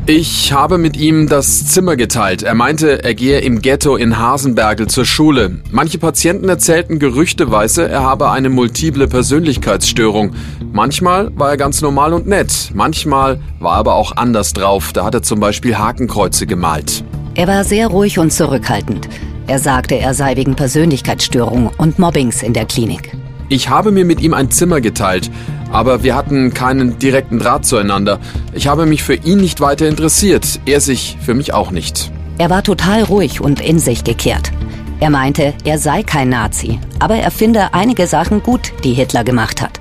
Ich 0.06 0.52
habe 0.52 0.78
mit 0.78 0.96
ihm 0.96 1.28
das 1.28 1.68
Zimmer 1.68 1.94
geteilt. 1.94 2.42
Er 2.42 2.54
meinte, 2.54 3.04
er 3.04 3.14
gehe 3.14 3.38
im 3.38 3.62
Ghetto 3.62 3.94
in 3.94 4.18
Hasenbergel 4.18 4.88
zur 4.88 5.04
Schule. 5.04 5.60
Manche 5.70 5.98
Patienten 5.98 6.48
erzählten 6.48 6.98
gerüchteweise, 6.98 7.88
er 7.88 8.02
habe 8.02 8.32
eine 8.32 8.48
multiple 8.48 9.06
Persönlichkeitsstörung. 9.06 10.34
Manchmal 10.72 11.30
war 11.38 11.50
er 11.50 11.56
ganz 11.56 11.82
normal 11.82 12.14
und 12.14 12.26
nett. 12.26 12.72
Manchmal 12.74 13.38
war 13.60 13.74
er 13.74 13.78
aber 13.78 13.94
auch 13.94 14.16
anders 14.16 14.52
drauf. 14.52 14.92
Da 14.92 15.04
hat 15.04 15.14
er 15.14 15.22
zum 15.22 15.38
Beispiel 15.38 15.78
Hakenkreuze 15.78 16.48
gemalt. 16.48 17.04
Er 17.34 17.46
war 17.46 17.62
sehr 17.62 17.86
ruhig 17.86 18.18
und 18.18 18.32
zurückhaltend. 18.32 19.08
Er 19.46 19.60
sagte, 19.60 19.96
er 19.96 20.14
sei 20.14 20.34
wegen 20.34 20.56
Persönlichkeitsstörung 20.56 21.70
und 21.78 22.00
Mobbings 22.00 22.42
in 22.42 22.54
der 22.54 22.64
Klinik. 22.64 23.16
Ich 23.48 23.68
habe 23.68 23.92
mir 23.92 24.04
mit 24.04 24.20
ihm 24.20 24.34
ein 24.34 24.50
Zimmer 24.50 24.80
geteilt, 24.80 25.30
aber 25.72 26.02
wir 26.02 26.14
hatten 26.14 26.54
keinen 26.54 26.98
direkten 26.98 27.38
Draht 27.38 27.64
zueinander. 27.64 28.20
Ich 28.52 28.68
habe 28.68 28.86
mich 28.86 29.02
für 29.02 29.14
ihn 29.14 29.38
nicht 29.38 29.60
weiter 29.60 29.88
interessiert, 29.88 30.60
er 30.66 30.80
sich 30.80 31.16
für 31.20 31.34
mich 31.34 31.52
auch 31.52 31.70
nicht. 31.70 32.12
Er 32.38 32.50
war 32.50 32.62
total 32.62 33.02
ruhig 33.02 33.40
und 33.40 33.60
in 33.60 33.78
sich 33.78 34.04
gekehrt. 34.04 34.52
Er 35.00 35.10
meinte, 35.10 35.54
er 35.64 35.78
sei 35.78 36.02
kein 36.02 36.28
Nazi, 36.28 36.78
aber 37.00 37.16
er 37.16 37.30
finde 37.30 37.74
einige 37.74 38.06
Sachen 38.06 38.42
gut, 38.42 38.72
die 38.84 38.92
Hitler 38.92 39.24
gemacht 39.24 39.60
hat. 39.60 39.80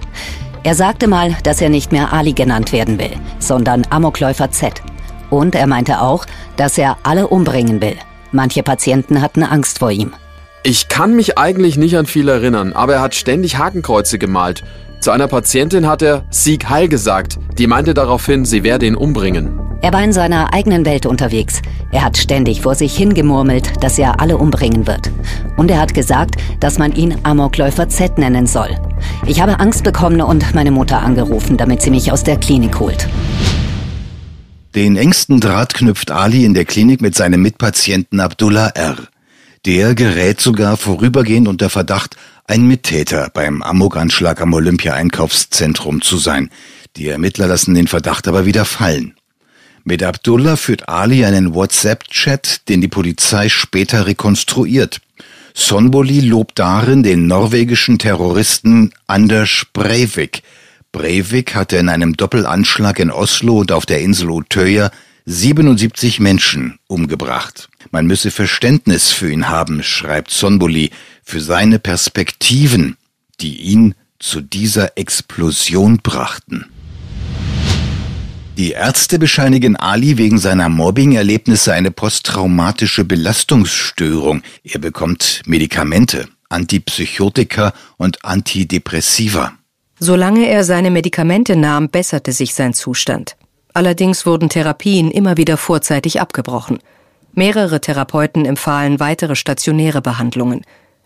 Er 0.64 0.76
sagte 0.76 1.08
mal, 1.08 1.36
dass 1.44 1.62
er 1.62 1.70
nicht 1.70 1.92
mehr 1.92 2.14
Ali 2.14 2.34
genannt 2.34 2.72
werden 2.72 3.00
will, 3.00 3.12
sondern 3.40 3.84
Amokläufer 3.90 4.52
Z. 4.52 4.82
Und 5.30 5.56
er 5.56 5.68
meinte 5.68 6.02
auch, 6.02 6.26
dass 6.56 6.78
er 6.78 6.98
alle 7.04 7.28
umbringen 7.28 7.82
will. 7.82 7.96
Manche 8.32 8.64
Patienten 8.64 9.22
hatten 9.22 9.44
Angst 9.44 9.80
vor 9.80 9.92
ihm. 9.92 10.14
Ich 10.64 10.88
kann 10.88 11.16
mich 11.16 11.38
eigentlich 11.38 11.78
nicht 11.78 11.98
an 11.98 12.06
viel 12.06 12.30
erinnern, 12.30 12.74
aber 12.74 12.96
er 12.96 13.02
hat 13.02 13.16
ständig 13.16 13.58
Hakenkreuze 13.58 14.20
gemalt. 14.20 14.64
Zu 15.02 15.10
einer 15.10 15.28
Patientin 15.28 15.88
hat 15.88 16.04
er 16.04 16.26
Sieg 16.30 16.70
Heil 16.70 16.88
gesagt. 16.88 17.40
Die 17.58 17.66
meinte 17.66 17.96
daraufhin, 17.96 18.46
sie 18.46 18.62
werde 18.62 18.86
ihn 18.86 18.96
umbringen. 18.96 19.60
Er 19.82 19.94
war 19.94 20.04
in 20.04 20.14
seiner 20.14 20.54
eigenen 20.54 20.86
Welt 20.86 21.08
unterwegs. 21.08 21.60
Er 21.92 22.04
hat 22.04 22.18
ständig 22.18 22.62
vor 22.62 22.76
sich 22.76 22.96
hingemurmelt, 22.96 23.84
dass 23.84 23.98
er 23.98 24.22
alle 24.22 24.38
umbringen 24.38 24.86
wird. 24.86 25.10
Und 25.58 25.72
er 25.72 25.82
hat 25.82 25.96
gesagt, 25.96 26.36
dass 26.60 26.78
man 26.78 26.92
ihn 26.92 27.18
Amokläufer 27.24 27.90
Z 27.90 28.20
nennen 28.20 28.46
soll. 28.46 28.70
Ich 29.26 29.42
habe 29.42 29.60
Angst 29.60 29.84
bekommen 29.84 30.22
und 30.22 30.54
meine 30.54 30.70
Mutter 30.70 31.02
angerufen, 31.02 31.58
damit 31.58 31.82
sie 31.82 31.90
mich 31.90 32.12
aus 32.12 32.24
der 32.24 32.38
Klinik 32.38 32.80
holt. 32.80 33.10
Den 34.76 34.98
engsten 34.98 35.40
Draht 35.40 35.74
knüpft 35.74 36.12
Ali 36.12 36.46
in 36.46 36.54
der 36.54 36.66
Klinik 36.66 37.02
mit 37.02 37.16
seinem 37.16 37.42
Mitpatienten 37.42 38.20
Abdullah 38.20 38.68
R. 38.68 38.98
Der 39.66 39.96
gerät 39.96 40.42
sogar 40.42 40.78
vorübergehend 40.78 41.48
unter 41.48 41.72
Verdacht, 41.72 42.16
ein 42.52 42.68
Mittäter 42.68 43.32
beim 43.34 43.62
Amok-Anschlag 43.62 44.42
am 44.42 44.54
Olympia-Einkaufszentrum 44.54 46.02
zu 46.02 46.18
sein. 46.18 46.50
Die 46.98 47.08
Ermittler 47.08 47.48
lassen 47.48 47.76
den 47.76 47.88
Verdacht 47.88 48.28
aber 48.28 48.46
wieder 48.46 48.66
fallen. 48.66 49.16
Mit 49.86 50.04
Abdullah 50.04 50.58
führt 50.58 50.90
Ali 50.90 51.24
einen 51.24 51.56
WhatsApp-Chat, 51.56 52.68
den 52.68 52.82
die 52.82 52.90
Polizei 52.90 53.48
später 53.48 54.06
rekonstruiert. 54.06 55.00
Sonboli 55.54 56.20
lobt 56.20 56.60
darin 56.60 57.04
den 57.04 57.26
norwegischen 57.26 58.00
Terroristen 58.00 58.92
Anders 59.08 59.68
Breivik. 59.72 60.44
Breivik 60.92 61.56
hatte 61.56 61.78
in 61.78 61.88
einem 61.88 62.18
Doppelanschlag 62.18 63.00
in 63.00 63.12
Oslo 63.12 63.60
und 63.60 63.72
auf 63.72 63.86
der 63.86 64.02
Insel 64.02 64.30
Utøya 64.30 64.92
77 65.26 66.20
Menschen 66.20 66.80
umgebracht. 66.88 67.70
Man 67.92 68.08
müsse 68.08 68.30
Verständnis 68.30 69.12
für 69.12 69.32
ihn 69.32 69.48
haben, 69.48 69.84
schreibt 69.84 70.32
Sonboli, 70.32 70.92
für 71.24 71.42
seine 71.42 71.80
Perspektiven, 71.80 72.98
die 73.40 73.62
ihn 73.62 73.96
zu 74.20 74.42
dieser 74.42 74.98
Explosion 74.98 75.98
brachten. 75.98 76.66
Die 78.58 78.72
Ärzte 78.72 79.18
bescheinigen 79.18 79.76
Ali 79.76 80.18
wegen 80.18 80.38
seiner 80.38 80.70
Mobbing-Erlebnisse 80.70 81.74
eine 81.74 81.90
posttraumatische 81.90 83.06
Belastungsstörung. 83.06 84.44
Er 84.64 84.80
bekommt 84.80 85.42
Medikamente, 85.46 86.28
Antipsychotika 86.50 87.74
und 87.98 88.24
Antidepressiva. 88.24 89.54
Solange 90.00 90.48
er 90.48 90.64
seine 90.64 90.92
Medikamente 90.92 91.56
nahm, 91.56 91.90
besserte 91.90 92.34
sich 92.34 92.54
sein 92.54 92.74
Zustand. 92.74 93.38
Allerdings 93.74 94.26
wurden 94.26 94.50
Therapien 94.50 95.12
immer 95.12 95.38
wieder 95.38 95.58
vorzeitig 95.58 96.20
abgebrochen. 96.20 96.80
Mehrere 97.34 97.80
Therapeuten 97.80 98.46
empfahlen 98.46 99.00
weitere 99.00 99.36
stationäre 99.36 100.02
Behandlungen. 100.02 100.62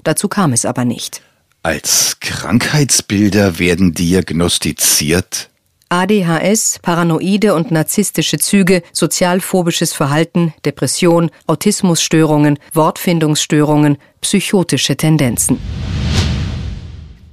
Dazu 0.06 0.30
kam 0.30 0.54
es 0.54 0.66
aber 0.66 0.86
nicht. 0.86 1.22
Als 1.64 2.18
Krankheitsbilder 2.22 3.60
werden 3.60 3.94
diagnostiziert 3.94 5.50
ADHS, 5.90 6.80
paranoide 6.82 7.54
und 7.54 7.72
narzisstische 7.72 8.38
Züge, 8.38 8.82
sozialphobisches 8.92 9.94
Verhalten, 9.94 10.54
Depression, 10.64 11.32
Autismusstörungen, 11.48 12.60
Wortfindungsstörungen, 12.74 13.98
psychotische 14.22 14.98
Tendenzen. 14.98 15.60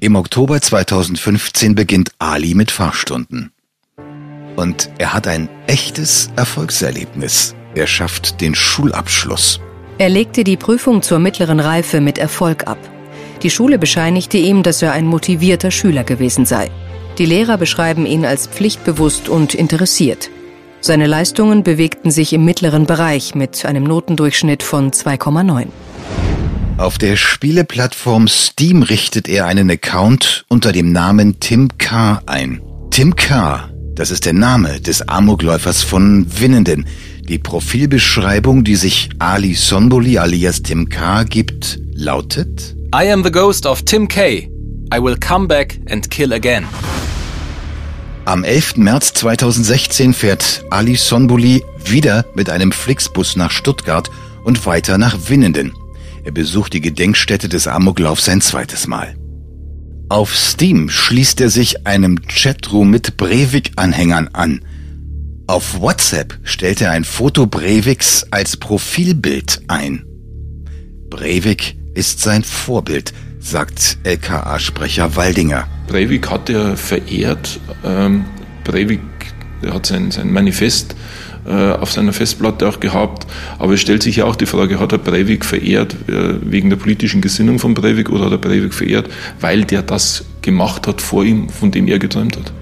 Im 0.01 0.17
Oktober 0.17 0.61
2015 0.61 1.75
beginnt 1.75 2.13
Ali 2.19 2.55
mit 2.55 2.71
Fahrstunden. 2.71 3.53
Und 4.57 4.91
er 4.99 5.13
hat 5.13 5.27
ein 5.27 5.49
echtes 5.67 6.31
Erfolgserlebnis. 6.37 7.55
Er 7.75 7.87
schafft 7.87 8.41
den 8.41 8.55
Schulabschluss. 8.55 9.61
Er 10.03 10.09
legte 10.09 10.43
die 10.43 10.57
Prüfung 10.57 11.01
zur 11.01 11.21
mittleren 11.21 11.61
Reife 11.61 12.01
mit 12.01 12.19
Erfolg 12.19 12.67
ab. 12.67 12.79
Die 13.45 13.51
Schule 13.51 13.79
bescheinigte 13.79 14.37
ihm, 14.37 14.65
dass 14.65 14.83
er 14.83 14.91
ein 14.91 15.07
motivierter 15.07 15.71
Schüler 15.71 16.03
gewesen 16.03 16.45
sei. 16.45 16.73
Die 17.19 17.25
Lehrer 17.25 17.57
beschreiben 17.57 18.05
ihn 18.05 18.25
als 18.25 18.49
pflichtbewusst 18.49 19.29
und 19.29 19.55
interessiert. 19.55 20.29
Seine 20.81 21.07
Leistungen 21.07 21.62
bewegten 21.62 22.11
sich 22.11 22.33
im 22.33 22.45
mittleren 22.45 22.85
Bereich 22.85 23.37
mit 23.37 23.65
einem 23.65 23.85
Notendurchschnitt 23.85 24.65
von 24.65 24.91
2,9. 24.91 25.69
Auf 26.79 26.99
der 26.99 27.15
Spieleplattform 27.15 28.27
Steam 28.27 28.83
richtet 28.83 29.29
er 29.29 29.47
einen 29.47 29.71
Account 29.71 30.45
unter 30.49 30.73
dem 30.73 30.91
Namen 30.91 31.38
Tim 31.38 31.79
K. 31.79 32.21
ein. 32.27 32.61
Tim 32.91 33.15
K., 33.15 33.71
das 33.95 34.11
ist 34.11 34.27
der 34.27 34.33
Name 34.33 34.81
des 34.81 35.07
Amokläufers 35.07 35.85
von 35.85 36.27
Winnenden. 36.41 36.87
Die 37.29 37.39
Profilbeschreibung, 37.39 38.65
die 38.65 38.75
sich 38.75 39.11
Ali 39.21 39.55
Sonboli 39.55 40.19
alias 40.19 40.63
Tim 40.63 40.89
K. 40.89 41.23
gibt, 41.23 41.79
lautet 41.95 42.75
I 42.95 43.11
am 43.13 43.23
the 43.23 43.31
ghost 43.31 43.65
of 43.65 43.83
Tim 43.83 44.09
K. 44.09 44.51
I 44.93 44.99
will 45.01 45.17
come 45.17 45.47
back 45.47 45.79
and 45.89 46.11
kill 46.11 46.33
again. 46.33 46.65
Am 48.25 48.43
11. 48.43 48.77
März 48.77 49.13
2016 49.15 50.15
fährt 50.15 50.65
Ali 50.71 50.97
Sonbuli 50.97 51.63
wieder 51.85 52.27
mit 52.35 52.51
einem 52.51 52.73
Flixbus 52.73 53.37
nach 53.37 53.53
Stuttgart 53.53 54.11
und 54.45 54.67
weiter 54.67 54.99
nach 54.99 55.29
Winnenden. 55.29 55.73
Er 56.25 56.33
besucht 56.33 56.73
die 56.73 56.81
Gedenkstätte 56.81 57.49
des 57.49 57.69
Amoklaufs 57.69 58.29
ein 58.29 58.41
zweites 58.41 58.89
Mal. 58.89 59.15
Auf 60.09 60.37
Steam 60.37 60.89
schließt 60.89 61.41
er 61.41 61.51
sich 61.51 61.87
einem 61.87 62.21
Chatroom 62.27 62.91
mit 62.91 63.17
Breivik-Anhängern 63.17 64.29
an. 64.33 64.61
Auf 65.49 65.81
WhatsApp 65.81 66.39
stellt 66.45 66.81
er 66.81 66.93
ein 66.93 67.05
Foto 67.05 67.47
Breiviks 67.47 68.25
als 68.31 68.57
Profilbild 68.57 69.63
ein. 69.67 70.05
Breivik 71.11 71.77
ist 71.95 72.21
sein 72.21 72.45
Vorbild, 72.45 73.13
sagt 73.41 73.99
LKA-Sprecher 74.05 75.17
Waldinger. 75.17 75.67
Breivik 75.89 76.31
hat 76.31 76.49
er 76.49 76.77
verehrt. 76.77 77.59
Ähm, 77.85 78.25
Breivik 78.65 79.01
hat 79.69 79.87
sein, 79.87 80.13
sein 80.13 80.33
Manifest 80.33 80.95
äh, 81.45 81.73
auf 81.73 81.91
seiner 81.91 82.13
Festplatte 82.13 82.69
auch 82.69 82.79
gehabt. 82.79 83.27
Aber 83.59 83.75
es 83.75 83.81
stellt 83.81 84.05
sich 84.05 84.17
ja 84.17 84.27
auch 84.27 84.37
die 84.37 84.47
Frage, 84.47 84.79
hat 84.79 84.93
er 84.93 84.99
Breivik 84.99 85.45
verehrt 85.45 85.97
äh, 86.09 86.35
wegen 86.41 86.71
der 86.71 86.77
politischen 86.77 87.21
Gesinnung 87.21 87.59
von 87.59 87.75
Breivik 87.75 88.11
oder 88.11 88.27
hat 88.27 88.33
er 88.33 88.39
Breivik 88.39 88.73
verehrt, 88.75 89.11
weil 89.41 89.65
der 89.65 89.83
das 89.83 90.25
gemacht 90.41 90.87
hat 90.87 91.03
vor 91.03 91.25
ihm, 91.25 91.49
von 91.49 91.73
dem 91.73 91.89
er 91.89 91.99
geträumt 91.99 92.37
hat? 92.37 92.53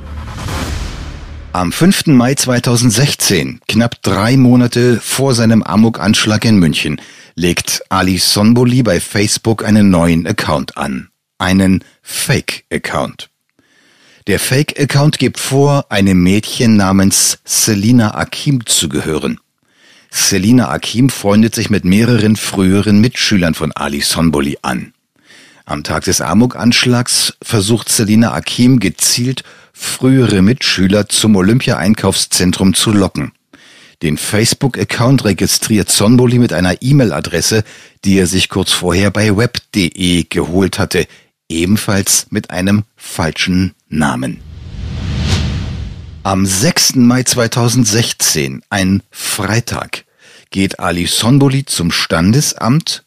Am 1.53 1.73
5. 1.73 2.07
Mai 2.07 2.35
2016, 2.37 3.61
knapp 3.67 4.01
drei 4.03 4.37
Monate 4.37 5.01
vor 5.01 5.35
seinem 5.35 5.65
Amok-Anschlag 5.65 6.45
in 6.45 6.61
München, 6.61 7.01
legt 7.35 7.83
Ali 7.89 8.19
Sonboli 8.19 8.85
bei 8.85 9.01
Facebook 9.01 9.65
einen 9.65 9.91
neuen 9.91 10.29
Account 10.29 10.77
an. 10.77 11.09
Einen 11.39 11.83
Fake-Account. 12.03 13.31
Der 14.29 14.39
Fake-Account 14.39 15.19
gibt 15.19 15.41
vor, 15.41 15.87
einem 15.91 16.23
Mädchen 16.23 16.77
namens 16.77 17.41
Selina 17.45 18.15
Akim 18.15 18.65
zu 18.65 18.89
gehören. 18.89 19.41
Selina 20.09 20.69
Akim 20.69 21.09
freundet 21.09 21.57
sich 21.57 21.69
mit 21.69 21.85
mehreren 21.85 22.37
früheren 22.37 23.01
Mitschülern 23.01 23.55
von 23.55 23.73
Ali 23.73 24.03
Sonboli 24.03 24.59
an. 24.63 24.93
Am 25.65 25.83
Tag 25.83 26.05
des 26.05 26.21
Amok-Anschlags 26.21 27.37
versucht 27.43 27.89
Selina 27.89 28.35
Akim 28.35 28.79
gezielt 28.79 29.43
frühere 29.81 30.43
Mitschüler 30.43 31.09
zum 31.09 31.37
Olympia-Einkaufszentrum 31.37 32.75
zu 32.75 32.93
locken. 32.93 33.33
Den 34.03 34.19
Facebook-Account 34.19 35.25
registriert 35.25 35.91
Sonboli 35.91 36.39
mit 36.39 36.53
einer 36.53 36.83
E-Mail-Adresse, 36.83 37.65
die 38.05 38.19
er 38.19 38.27
sich 38.27 38.49
kurz 38.49 38.73
vorher 38.73 39.11
bei 39.11 39.37
web.de 39.37 40.25
geholt 40.29 40.79
hatte, 40.79 41.07
ebenfalls 41.49 42.27
mit 42.31 42.51
einem 42.51 42.85
falschen 42.97 43.75
Namen. 43.89 44.41
Am 46.23 46.45
6. 46.45 46.97
Mai 46.97 47.23
2016, 47.23 48.63
ein 48.69 49.03
Freitag, 49.11 50.05
geht 50.51 50.79
Ali 50.79 51.07
Sonboli 51.07 51.65
zum 51.65 51.91
Standesamt 51.91 53.05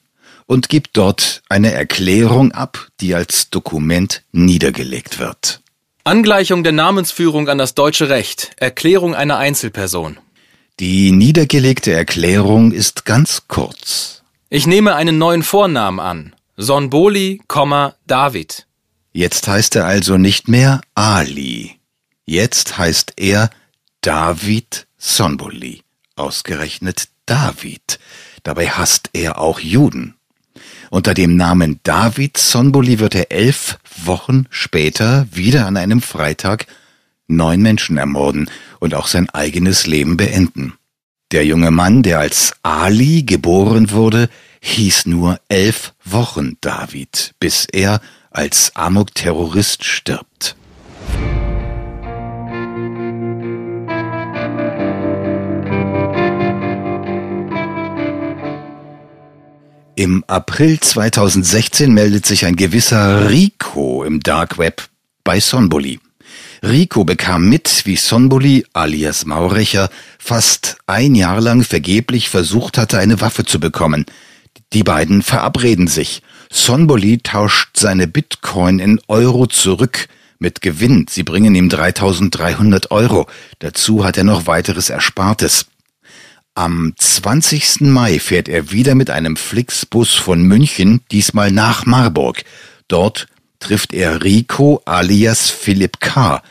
und 0.47 0.69
gibt 0.69 0.97
dort 0.97 1.43
eine 1.49 1.71
Erklärung 1.71 2.51
ab, 2.51 2.87
die 2.99 3.13
als 3.13 3.51
Dokument 3.51 4.23
niedergelegt 4.31 5.19
wird. 5.19 5.62
Angleichung 6.05 6.65
der 6.65 6.73
Namensführung 6.73 7.47
an 7.47 7.57
das 7.57 7.75
deutsche 7.75 8.09
Recht. 8.09 8.51
Erklärung 8.57 9.15
einer 9.15 9.37
Einzelperson. 9.37 10.17
Die 10.81 11.11
niedergelegte 11.13 11.93
Erklärung 11.93 12.73
ist 12.73 13.05
ganz 13.05 13.43
kurz. 13.47 14.21
Ich 14.49 14.67
nehme 14.67 14.95
einen 14.95 15.17
neuen 15.17 15.43
Vornamen 15.43 16.01
an. 16.01 16.35
Sonboli, 16.57 17.41
David. 18.05 18.67
Jetzt 19.13 19.47
heißt 19.47 19.77
er 19.77 19.85
also 19.85 20.17
nicht 20.17 20.49
mehr 20.49 20.81
Ali. 20.93 21.79
Jetzt 22.25 22.77
heißt 22.77 23.13
er 23.15 23.49
David 24.01 24.87
Sonboli. 24.97 25.83
Ausgerechnet 26.17 27.07
David. 27.25 27.99
Dabei 28.43 28.67
hasst 28.67 29.09
er 29.13 29.39
auch 29.39 29.59
Juden. 29.61 30.15
Unter 30.93 31.15
dem 31.15 31.35
Namen 31.37 31.79
David 31.81 32.37
Sonboli 32.37 32.99
wird 32.99 33.15
er 33.15 33.31
elf 33.31 33.79
Wochen 34.05 34.45
später 34.51 35.25
wieder 35.31 35.65
an 35.65 35.75
einem 35.75 36.03
Freitag 36.03 36.67
neun 37.25 37.63
Menschen 37.63 37.97
ermorden 37.97 38.47
und 38.79 38.93
auch 38.93 39.07
sein 39.07 39.27
eigenes 39.31 39.87
Leben 39.87 40.17
beenden. 40.17 40.73
Der 41.31 41.47
junge 41.47 41.71
Mann, 41.71 42.03
der 42.03 42.19
als 42.19 42.53
Ali 42.61 43.23
geboren 43.23 43.89
wurde, 43.89 44.29
hieß 44.61 45.07
nur 45.07 45.39
elf 45.49 45.95
Wochen 46.05 46.57
David, 46.61 47.33
bis 47.39 47.65
er 47.65 47.99
als 48.29 48.75
Amok-Terrorist 48.75 49.83
stirbt. 49.85 50.55
Im 59.95 60.23
April 60.25 60.79
2016 60.79 61.93
meldet 61.93 62.25
sich 62.25 62.45
ein 62.45 62.55
gewisser 62.55 63.29
Rico 63.29 64.03
im 64.03 64.21
Dark 64.21 64.57
Web 64.57 64.89
bei 65.23 65.39
Sonboli. 65.39 65.99
Rico 66.63 67.03
bekam 67.03 67.47
mit, 67.47 67.83
wie 67.85 67.95
Sonboli 67.95 68.65
alias 68.73 69.25
Maurecher 69.25 69.91
fast 70.17 70.77
ein 70.87 71.13
Jahr 71.13 71.39
lang 71.41 71.63
vergeblich 71.63 72.29
versucht 72.29 72.79
hatte, 72.79 72.97
eine 72.97 73.21
Waffe 73.21 73.45
zu 73.45 73.59
bekommen. 73.59 74.05
Die 74.73 74.81
beiden 74.81 75.21
verabreden 75.21 75.87
sich. 75.87 76.23
Sonboli 76.49 77.19
tauscht 77.19 77.77
seine 77.77 78.07
Bitcoin 78.07 78.79
in 78.79 78.99
Euro 79.07 79.45
zurück 79.45 80.07
mit 80.39 80.61
Gewinn. 80.61 81.05
Sie 81.07 81.21
bringen 81.21 81.53
ihm 81.53 81.69
3300 81.69 82.89
Euro. 82.89 83.27
Dazu 83.59 84.03
hat 84.03 84.17
er 84.17 84.23
noch 84.23 84.47
weiteres 84.47 84.89
Erspartes. 84.89 85.67
Am 86.55 86.93
20. 86.95 87.81
Mai 87.81 88.19
fährt 88.19 88.47
er 88.47 88.71
wieder 88.71 88.93
mit 88.93 89.09
einem 89.09 89.37
Flixbus 89.37 90.13
von 90.13 90.43
München, 90.43 91.01
diesmal 91.11 91.51
nach 91.51 91.87
Marburg. 91.87 92.43
Dort 92.87 93.27
trifft 93.59 93.91
er 93.91 94.23
Rico 94.23 94.79
alias 94.85 95.49
Philipp 95.49 95.99
K., 95.99 96.43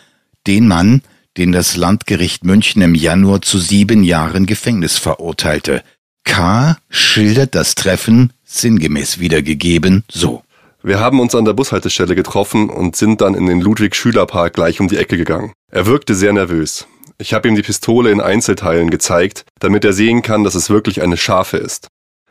den 0.48 0.66
Mann, 0.66 1.02
den 1.36 1.52
das 1.52 1.76
Landgericht 1.76 2.44
München 2.44 2.82
im 2.82 2.96
Januar 2.96 3.42
zu 3.42 3.60
sieben 3.60 4.02
Jahren 4.02 4.46
Gefängnis 4.46 4.98
verurteilte. 4.98 5.84
K. 6.24 6.76
schildert 6.90 7.54
das 7.54 7.76
Treffen, 7.76 8.32
sinngemäß 8.42 9.20
wiedergegeben, 9.20 10.02
so. 10.10 10.42
Wir 10.82 10.98
haben 10.98 11.20
uns 11.20 11.36
an 11.36 11.44
der 11.44 11.52
Bushaltestelle 11.52 12.16
getroffen 12.16 12.70
und 12.70 12.96
sind 12.96 13.20
dann 13.20 13.36
in 13.36 13.46
den 13.46 13.60
Ludwig-Schüler-Park 13.60 14.54
gleich 14.54 14.80
um 14.80 14.88
die 14.88 14.96
Ecke 14.96 15.16
gegangen. 15.16 15.52
Er 15.70 15.86
wirkte 15.86 16.16
sehr 16.16 16.32
nervös. 16.32 16.88
Ich 17.22 17.34
habe 17.34 17.46
ihm 17.46 17.54
die 17.54 17.62
Pistole 17.62 18.10
in 18.10 18.20
Einzelteilen 18.20 18.90
gezeigt, 18.90 19.44
damit 19.60 19.84
er 19.84 19.92
sehen 19.92 20.22
kann, 20.22 20.42
dass 20.42 20.56
es 20.56 20.70
wirklich 20.70 21.02
eine 21.02 21.16
scharfe 21.16 21.56
ist. 21.56 21.86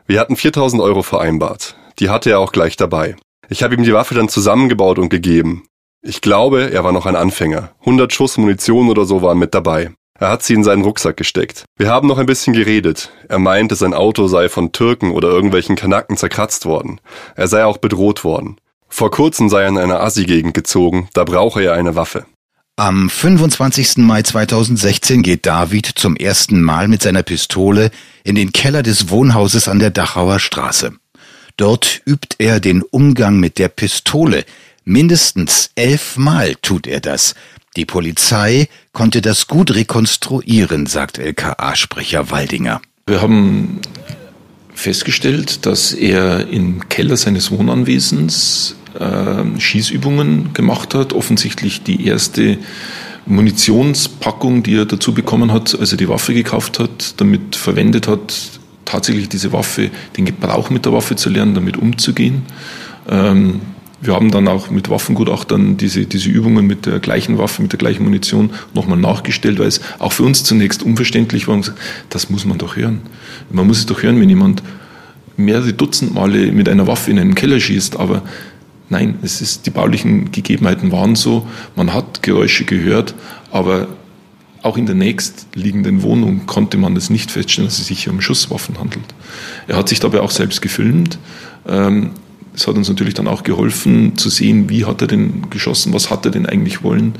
Wir 0.05 0.19
hatten 0.19 0.35
4000 0.35 0.81
Euro 0.81 1.01
vereinbart. 1.01 1.77
Die 1.99 2.09
hatte 2.09 2.29
er 2.29 2.39
auch 2.39 2.51
gleich 2.51 2.75
dabei. 2.75 3.15
Ich 3.47 3.63
habe 3.63 3.73
ihm 3.73 3.83
die 3.83 3.93
Waffe 3.93 4.15
dann 4.15 4.27
zusammengebaut 4.27 4.99
und 4.99 5.07
gegeben. 5.07 5.63
Ich 6.01 6.19
glaube, 6.19 6.71
er 6.71 6.83
war 6.83 6.91
noch 6.91 7.05
ein 7.05 7.15
Anfänger. 7.15 7.71
100 7.79 8.11
Schuss 8.11 8.37
Munition 8.37 8.89
oder 8.89 9.05
so 9.05 9.21
waren 9.21 9.39
mit 9.39 9.53
dabei. 9.53 9.91
Er 10.19 10.27
hat 10.27 10.43
sie 10.43 10.55
in 10.55 10.65
seinen 10.65 10.83
Rucksack 10.83 11.15
gesteckt. 11.15 11.63
Wir 11.77 11.87
haben 11.87 12.09
noch 12.09 12.17
ein 12.17 12.25
bisschen 12.25 12.51
geredet. 12.51 13.13
Er 13.29 13.39
meinte, 13.39 13.75
sein 13.75 13.93
Auto 13.93 14.27
sei 14.27 14.49
von 14.49 14.73
Türken 14.73 15.11
oder 15.11 15.29
irgendwelchen 15.29 15.77
Kanaken 15.77 16.17
zerkratzt 16.17 16.65
worden. 16.65 16.99
Er 17.37 17.47
sei 17.47 17.63
auch 17.63 17.77
bedroht 17.77 18.25
worden. 18.25 18.57
Vor 18.89 19.09
kurzem 19.09 19.47
sei 19.47 19.61
er 19.61 19.69
in 19.69 19.77
einer 19.77 20.01
Assi-Gegend 20.01 20.53
gezogen, 20.53 21.07
da 21.13 21.23
brauche 21.23 21.63
er 21.63 21.75
eine 21.75 21.95
Waffe. 21.95 22.25
Am 22.81 23.11
25. 23.11 23.97
Mai 23.97 24.23
2016 24.23 25.21
geht 25.21 25.45
David 25.45 25.85
zum 25.85 26.15
ersten 26.15 26.63
Mal 26.63 26.87
mit 26.87 27.03
seiner 27.03 27.21
Pistole 27.21 27.91
in 28.23 28.33
den 28.33 28.53
Keller 28.53 28.81
des 28.81 29.09
Wohnhauses 29.09 29.67
an 29.67 29.77
der 29.77 29.91
Dachauer 29.91 30.39
Straße. 30.39 30.91
Dort 31.57 32.01
übt 32.07 32.37
er 32.39 32.59
den 32.59 32.81
Umgang 32.81 33.39
mit 33.39 33.59
der 33.59 33.67
Pistole. 33.67 34.45
Mindestens 34.83 35.69
elfmal 35.75 36.55
tut 36.63 36.87
er 36.87 37.01
das. 37.01 37.35
Die 37.75 37.85
Polizei 37.85 38.67
konnte 38.93 39.21
das 39.21 39.45
gut 39.45 39.75
rekonstruieren, 39.75 40.87
sagt 40.87 41.19
LKA-Sprecher 41.19 42.31
Waldinger. 42.31 42.81
Wir 43.05 43.21
haben 43.21 43.79
festgestellt, 44.73 45.67
dass 45.67 45.93
er 45.93 46.47
im 46.47 46.89
Keller 46.89 47.15
seines 47.15 47.51
Wohnanwesens 47.51 48.75
äh, 48.99 49.59
Schießübungen 49.59 50.53
gemacht 50.53 50.93
hat. 50.93 51.13
Offensichtlich 51.13 51.83
die 51.83 52.05
erste 52.05 52.57
Munitionspackung, 53.25 54.63
die 54.63 54.75
er 54.75 54.85
dazu 54.85 55.13
bekommen 55.13 55.51
hat, 55.51 55.77
als 55.79 55.91
er 55.91 55.97
die 55.97 56.09
Waffe 56.09 56.33
gekauft 56.33 56.79
hat, 56.79 57.19
damit 57.19 57.55
verwendet 57.55 58.07
hat, 58.07 58.33
tatsächlich 58.85 59.29
diese 59.29 59.53
Waffe, 59.53 59.91
den 60.17 60.25
Gebrauch 60.25 60.69
mit 60.69 60.85
der 60.85 60.93
Waffe 60.93 61.15
zu 61.15 61.29
lernen, 61.29 61.53
damit 61.53 61.77
umzugehen. 61.77 62.43
Ähm, 63.09 63.61
wir 64.01 64.15
haben 64.15 64.31
dann 64.31 64.47
auch 64.47 64.71
mit 64.71 64.89
Waffengutachtern 64.89 65.77
diese, 65.77 66.05
diese 66.05 66.29
Übungen 66.29 66.65
mit 66.65 66.87
der 66.87 66.99
gleichen 66.99 67.37
Waffe, 67.37 67.61
mit 67.61 67.71
der 67.71 67.77
gleichen 67.77 68.03
Munition 68.03 68.49
nochmal 68.73 68.97
nachgestellt, 68.97 69.59
weil 69.59 69.67
es 69.67 69.79
auch 69.99 70.11
für 70.11 70.23
uns 70.23 70.43
zunächst 70.43 70.81
unverständlich 70.81 71.47
war. 71.47 71.61
Das 72.09 72.31
muss 72.31 72.43
man 72.43 72.57
doch 72.57 72.75
hören. 72.75 73.01
Man 73.51 73.67
muss 73.67 73.77
es 73.77 73.85
doch 73.85 74.01
hören, 74.01 74.19
wenn 74.19 74.29
jemand 74.29 74.63
mehrere 75.37 75.73
Dutzend 75.73 76.15
Male 76.15 76.51
mit 76.51 76.67
einer 76.67 76.87
Waffe 76.87 77.11
in 77.11 77.19
einen 77.19 77.35
Keller 77.35 77.59
schießt, 77.59 77.97
aber 77.97 78.23
Nein, 78.91 79.19
es 79.21 79.39
ist, 79.39 79.65
die 79.65 79.69
baulichen 79.69 80.31
Gegebenheiten 80.31 80.91
waren 80.91 81.15
so, 81.15 81.47
man 81.77 81.93
hat 81.93 82.23
Geräusche 82.23 82.65
gehört, 82.65 83.15
aber 83.49 83.87
auch 84.63 84.75
in 84.75 84.85
der 84.85 84.95
nächstliegenden 84.95 86.03
Wohnung 86.03 86.45
konnte 86.45 86.77
man 86.77 86.93
das 86.93 87.09
nicht 87.09 87.31
feststellen, 87.31 87.69
dass 87.69 87.79
es 87.79 87.87
sich 87.87 88.09
um 88.09 88.19
Schusswaffen 88.19 88.77
handelt. 88.79 89.05
Er 89.69 89.77
hat 89.77 89.87
sich 89.87 90.01
dabei 90.01 90.19
auch 90.19 90.29
selbst 90.29 90.61
gefilmt. 90.61 91.17
Ähm, 91.65 92.11
es 92.53 92.67
hat 92.67 92.75
uns 92.75 92.89
natürlich 92.89 93.13
dann 93.13 93.29
auch 93.29 93.43
geholfen 93.43 94.17
zu 94.17 94.29
sehen, 94.29 94.69
wie 94.69 94.83
hat 94.83 95.01
er 95.01 95.07
denn 95.07 95.49
geschossen, 95.49 95.93
was 95.93 96.09
hat 96.09 96.25
er 96.25 96.31
denn 96.31 96.45
eigentlich 96.45 96.83
wollen, 96.83 97.13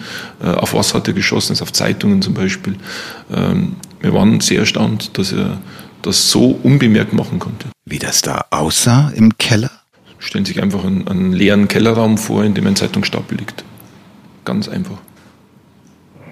äh, 0.44 0.48
auf 0.48 0.74
was 0.74 0.94
hat 0.94 1.08
er 1.08 1.14
geschossen, 1.14 1.54
also 1.54 1.64
auf 1.64 1.72
Zeitungen 1.72 2.22
zum 2.22 2.34
Beispiel. 2.34 2.76
Ähm, 3.32 3.78
wir 4.02 4.14
waren 4.14 4.42
sehr 4.42 4.60
erstaunt, 4.60 5.18
dass 5.18 5.32
er 5.32 5.62
das 6.02 6.30
so 6.30 6.60
unbemerkt 6.64 7.14
machen 7.14 7.40
konnte. 7.40 7.70
Wie 7.86 8.00
das 8.00 8.22
da 8.22 8.44
aussah 8.50 9.10
im 9.16 9.38
Keller? 9.38 9.81
Stellen 10.22 10.46
sich 10.46 10.62
einfach 10.62 10.86
einen, 10.86 11.08
einen 11.08 11.34
leeren 11.34 11.68
Kellerraum 11.68 12.18
vor, 12.18 12.46
in 12.46 12.54
dem 12.54 12.66
ein 12.68 12.78
Zeitungsstapel 12.78 13.38
liegt. 13.38 13.66
Ganz 14.46 14.70
einfach. 14.70 15.00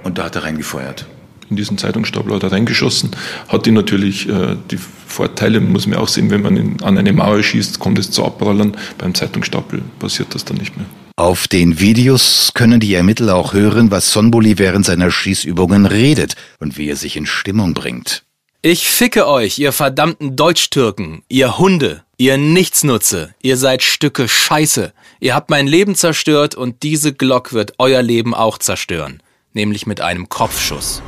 Und 0.04 0.18
da 0.18 0.26
hat 0.26 0.36
er 0.36 0.44
reingefeuert? 0.44 1.06
In 1.50 1.56
diesen 1.56 1.78
Zeitungsstapel 1.78 2.34
hat 2.34 2.44
er 2.44 2.52
reingeschossen. 2.52 3.12
Hat 3.48 3.66
die 3.66 3.72
natürlich 3.72 4.30
äh, 4.30 4.56
die 4.70 4.78
Vorteile, 4.78 5.60
muss 5.60 5.88
man 5.88 5.98
auch 5.98 6.08
sehen, 6.08 6.30
wenn 6.30 6.44
man 6.44 6.56
in, 6.56 6.84
an 6.84 6.98
eine 6.98 7.12
Mauer 7.12 7.42
schießt, 7.42 7.80
kommt 7.80 7.98
es 7.98 8.12
zu 8.12 8.24
Abprallern. 8.24 8.78
Beim 9.00 9.16
Zeitungsstapel 9.16 9.82
passiert 9.98 10.36
das 10.36 10.46
dann 10.46 10.58
nicht 10.58 10.78
mehr. 10.78 10.86
Auf 11.16 11.48
den 11.48 11.80
Videos 11.80 12.52
können 12.54 12.80
die 12.80 12.94
Ermittler 12.94 13.36
auch 13.36 13.54
hören, 13.54 13.92
was 13.92 14.14
Sonboli 14.14 14.58
während 14.60 14.86
seiner 14.86 15.12
Schießübungen 15.12 15.86
redet 15.86 16.36
und 16.60 16.78
wie 16.78 16.88
er 16.88 16.96
sich 16.96 17.18
in 17.18 17.26
Stimmung 17.26 17.74
bringt. 17.74 18.24
Ich 18.62 18.88
ficke 18.88 19.28
euch, 19.28 19.58
ihr 19.58 19.72
verdammten 19.72 20.36
Deutschtürken, 20.36 21.24
ihr 21.28 21.58
Hunde, 21.58 22.04
Ihr 22.22 22.38
Nichtsnutze, 22.38 23.34
ihr 23.42 23.56
seid 23.56 23.82
Stücke 23.82 24.28
Scheiße. 24.28 24.92
Ihr 25.22 25.34
habt 25.34 25.50
mein 25.50 25.68
Leben 25.68 25.96
zerstört 25.96 26.54
und 26.54 26.84
diese 26.84 27.14
Glock 27.14 27.54
wird 27.54 27.76
euer 27.78 28.02
Leben 28.02 28.34
auch 28.34 28.58
zerstören. 28.58 29.24
Nämlich 29.54 29.88
mit 29.88 30.02
einem 30.02 30.28
Kopfschuss. 30.28 31.02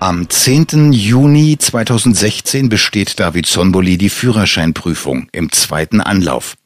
Am 0.00 0.28
10. 0.28 0.92
Juni 0.92 1.58
2016 1.58 2.68
besteht 2.68 3.20
David 3.20 3.46
Sonboli 3.46 3.98
die 3.98 4.10
Führerscheinprüfung 4.10 5.28
im 5.30 5.52
zweiten 5.52 6.00
Anlauf. 6.00 6.56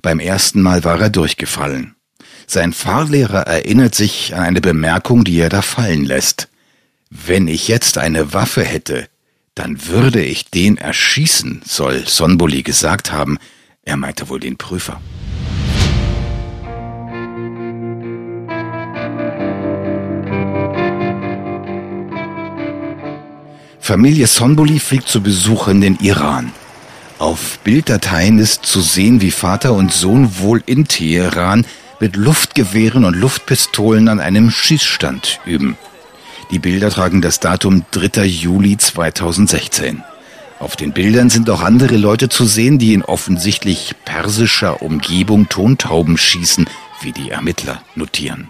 Beim 0.00 0.20
ersten 0.20 0.62
Mal 0.62 0.84
war 0.84 1.00
er 1.00 1.10
durchgefallen. 1.10 1.96
Sein 2.46 2.72
Fahrlehrer 2.72 3.48
erinnert 3.48 3.96
sich 3.96 4.32
an 4.32 4.42
eine 4.44 4.60
Bemerkung, 4.60 5.24
die 5.24 5.40
er 5.40 5.48
da 5.48 5.62
fallen 5.62 6.04
lässt. 6.04 6.50
Wenn 7.10 7.48
ich 7.48 7.66
jetzt 7.66 7.98
eine 7.98 8.32
Waffe 8.32 8.62
hätte, 8.62 9.08
dann 9.56 9.86
würde 9.86 10.22
ich 10.22 10.50
den 10.50 10.76
erschießen, 10.76 11.62
soll 11.64 12.06
Sonboli 12.06 12.62
gesagt 12.62 13.10
haben. 13.10 13.38
Er 13.82 13.96
meinte 13.96 14.28
wohl 14.28 14.38
den 14.38 14.58
Prüfer. 14.58 15.00
Familie 23.80 24.26
Sonbuli 24.26 24.78
fliegt 24.78 25.08
zu 25.08 25.22
Besuch 25.22 25.68
in 25.68 25.80
den 25.80 25.96
Iran. 26.00 26.52
Auf 27.18 27.58
Bilddateien 27.60 28.38
ist 28.38 28.66
zu 28.66 28.82
sehen, 28.82 29.22
wie 29.22 29.30
Vater 29.30 29.72
und 29.72 29.90
Sohn 29.92 30.38
wohl 30.38 30.62
in 30.66 30.86
Teheran 30.86 31.64
mit 31.98 32.16
Luftgewehren 32.16 33.06
und 33.06 33.14
Luftpistolen 33.14 34.08
an 34.08 34.20
einem 34.20 34.50
Schießstand 34.50 35.40
üben. 35.46 35.78
Die 36.52 36.60
Bilder 36.60 36.90
tragen 36.90 37.22
das 37.22 37.40
Datum 37.40 37.84
3. 37.90 38.24
Juli 38.24 38.76
2016. 38.76 40.04
Auf 40.60 40.76
den 40.76 40.92
Bildern 40.92 41.28
sind 41.28 41.50
auch 41.50 41.60
andere 41.60 41.96
Leute 41.96 42.28
zu 42.28 42.46
sehen, 42.46 42.78
die 42.78 42.94
in 42.94 43.02
offensichtlich 43.02 43.94
persischer 44.04 44.80
Umgebung 44.80 45.48
Tontauben 45.48 46.16
schießen, 46.16 46.66
wie 47.02 47.10
die 47.10 47.30
Ermittler 47.30 47.82
notieren. 47.96 48.48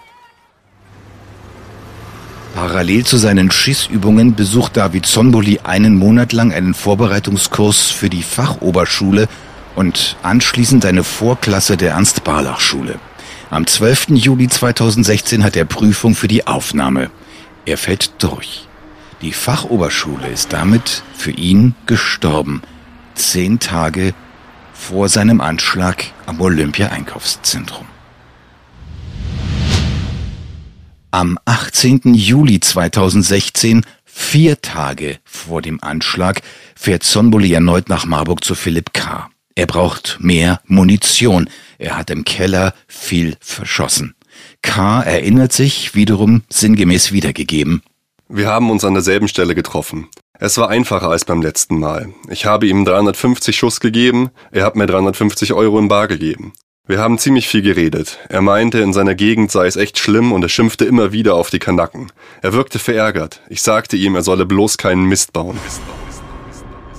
Parallel 2.53 3.03
zu 3.03 3.17
seinen 3.17 3.51
Schießübungen 3.51 4.35
besucht 4.35 4.77
David 4.77 5.05
Sonboli 5.05 5.59
einen 5.63 5.97
Monat 5.97 6.33
lang 6.33 6.53
einen 6.53 6.75
Vorbereitungskurs 6.75 7.89
für 7.89 8.09
die 8.09 8.23
Fachoberschule 8.23 9.27
und 9.75 10.15
anschließend 10.23 10.85
eine 10.85 11.03
Vorklasse 11.03 11.77
der 11.77 11.91
Ernst-Barlach-Schule. 11.91 12.99
Am 13.49 13.65
12. 13.65 14.09
Juli 14.09 14.47
2016 14.47 15.43
hat 15.43 15.55
er 15.55 15.65
Prüfung 15.65 16.15
für 16.15 16.27
die 16.27 16.47
Aufnahme. 16.47 17.09
Er 17.67 17.77
fällt 17.77 18.23
durch. 18.23 18.65
Die 19.21 19.33
Fachoberschule 19.33 20.29
ist 20.29 20.53
damit 20.53 21.03
für 21.13 21.31
ihn 21.31 21.75
gestorben. 21.85 22.61
Zehn 23.13 23.59
Tage 23.59 24.13
vor 24.71 25.09
seinem 25.09 25.41
Anschlag 25.41 26.05
am 26.27 26.39
Olympia-Einkaufszentrum. 26.39 27.85
Am 31.11 31.37
18. 31.43 32.13
Juli 32.13 32.61
2016, 32.61 33.85
vier 34.05 34.61
Tage 34.61 35.19
vor 35.25 35.61
dem 35.61 35.83
Anschlag, 35.83 36.41
fährt 36.73 37.03
Sonboli 37.03 37.51
erneut 37.51 37.89
nach 37.89 38.05
Marburg 38.05 38.45
zu 38.45 38.55
Philipp 38.55 38.93
K. 38.93 39.29
Er 39.55 39.65
braucht 39.65 40.19
mehr 40.21 40.61
Munition. 40.67 41.49
Er 41.79 41.97
hat 41.97 42.11
im 42.11 42.23
Keller 42.23 42.73
viel 42.87 43.35
verschossen. 43.41 44.13
K. 44.61 45.01
erinnert 45.01 45.53
sich 45.53 45.95
wiederum 45.95 46.43
sinngemäß 46.49 47.11
wiedergegeben. 47.11 47.81
Wir 48.29 48.47
haben 48.47 48.69
uns 48.69 48.83
an 48.83 48.93
derselben 48.93 49.27
Stelle 49.27 49.55
getroffen. 49.55 50.07
Es 50.39 50.57
war 50.57 50.69
einfacher 50.69 51.09
als 51.09 51.25
beim 51.25 51.41
letzten 51.41 51.79
Mal. 51.79 52.09
Ich 52.29 52.45
habe 52.45 52.67
ihm 52.67 52.85
350 52.85 53.55
Schuss 53.57 53.79
gegeben, 53.79 54.29
er 54.51 54.65
hat 54.65 54.75
mir 54.75 54.85
350 54.85 55.53
Euro 55.53 55.79
in 55.79 55.87
Bar 55.87 56.07
gegeben. 56.07 56.53
Wir 56.85 56.99
haben 56.99 57.17
ziemlich 57.17 57.47
viel 57.47 57.63
geredet. 57.63 58.19
Er 58.29 58.41
meinte, 58.41 58.79
in 58.79 58.93
seiner 58.93 59.15
Gegend 59.15 59.51
sei 59.51 59.67
es 59.67 59.75
echt 59.75 59.97
schlimm 59.97 60.31
und 60.31 60.43
er 60.43 60.49
schimpfte 60.49 60.85
immer 60.85 61.11
wieder 61.11 61.35
auf 61.35 61.49
die 61.49 61.59
Kanaken. 61.59 62.11
Er 62.41 62.53
wirkte 62.53 62.79
verärgert. 62.79 63.41
Ich 63.49 63.61
sagte 63.61 63.97
ihm, 63.97 64.15
er 64.15 64.23
solle 64.23 64.45
bloß 64.45 64.77
keinen 64.77 65.05
Mist 65.05 65.33
bauen. 65.33 65.57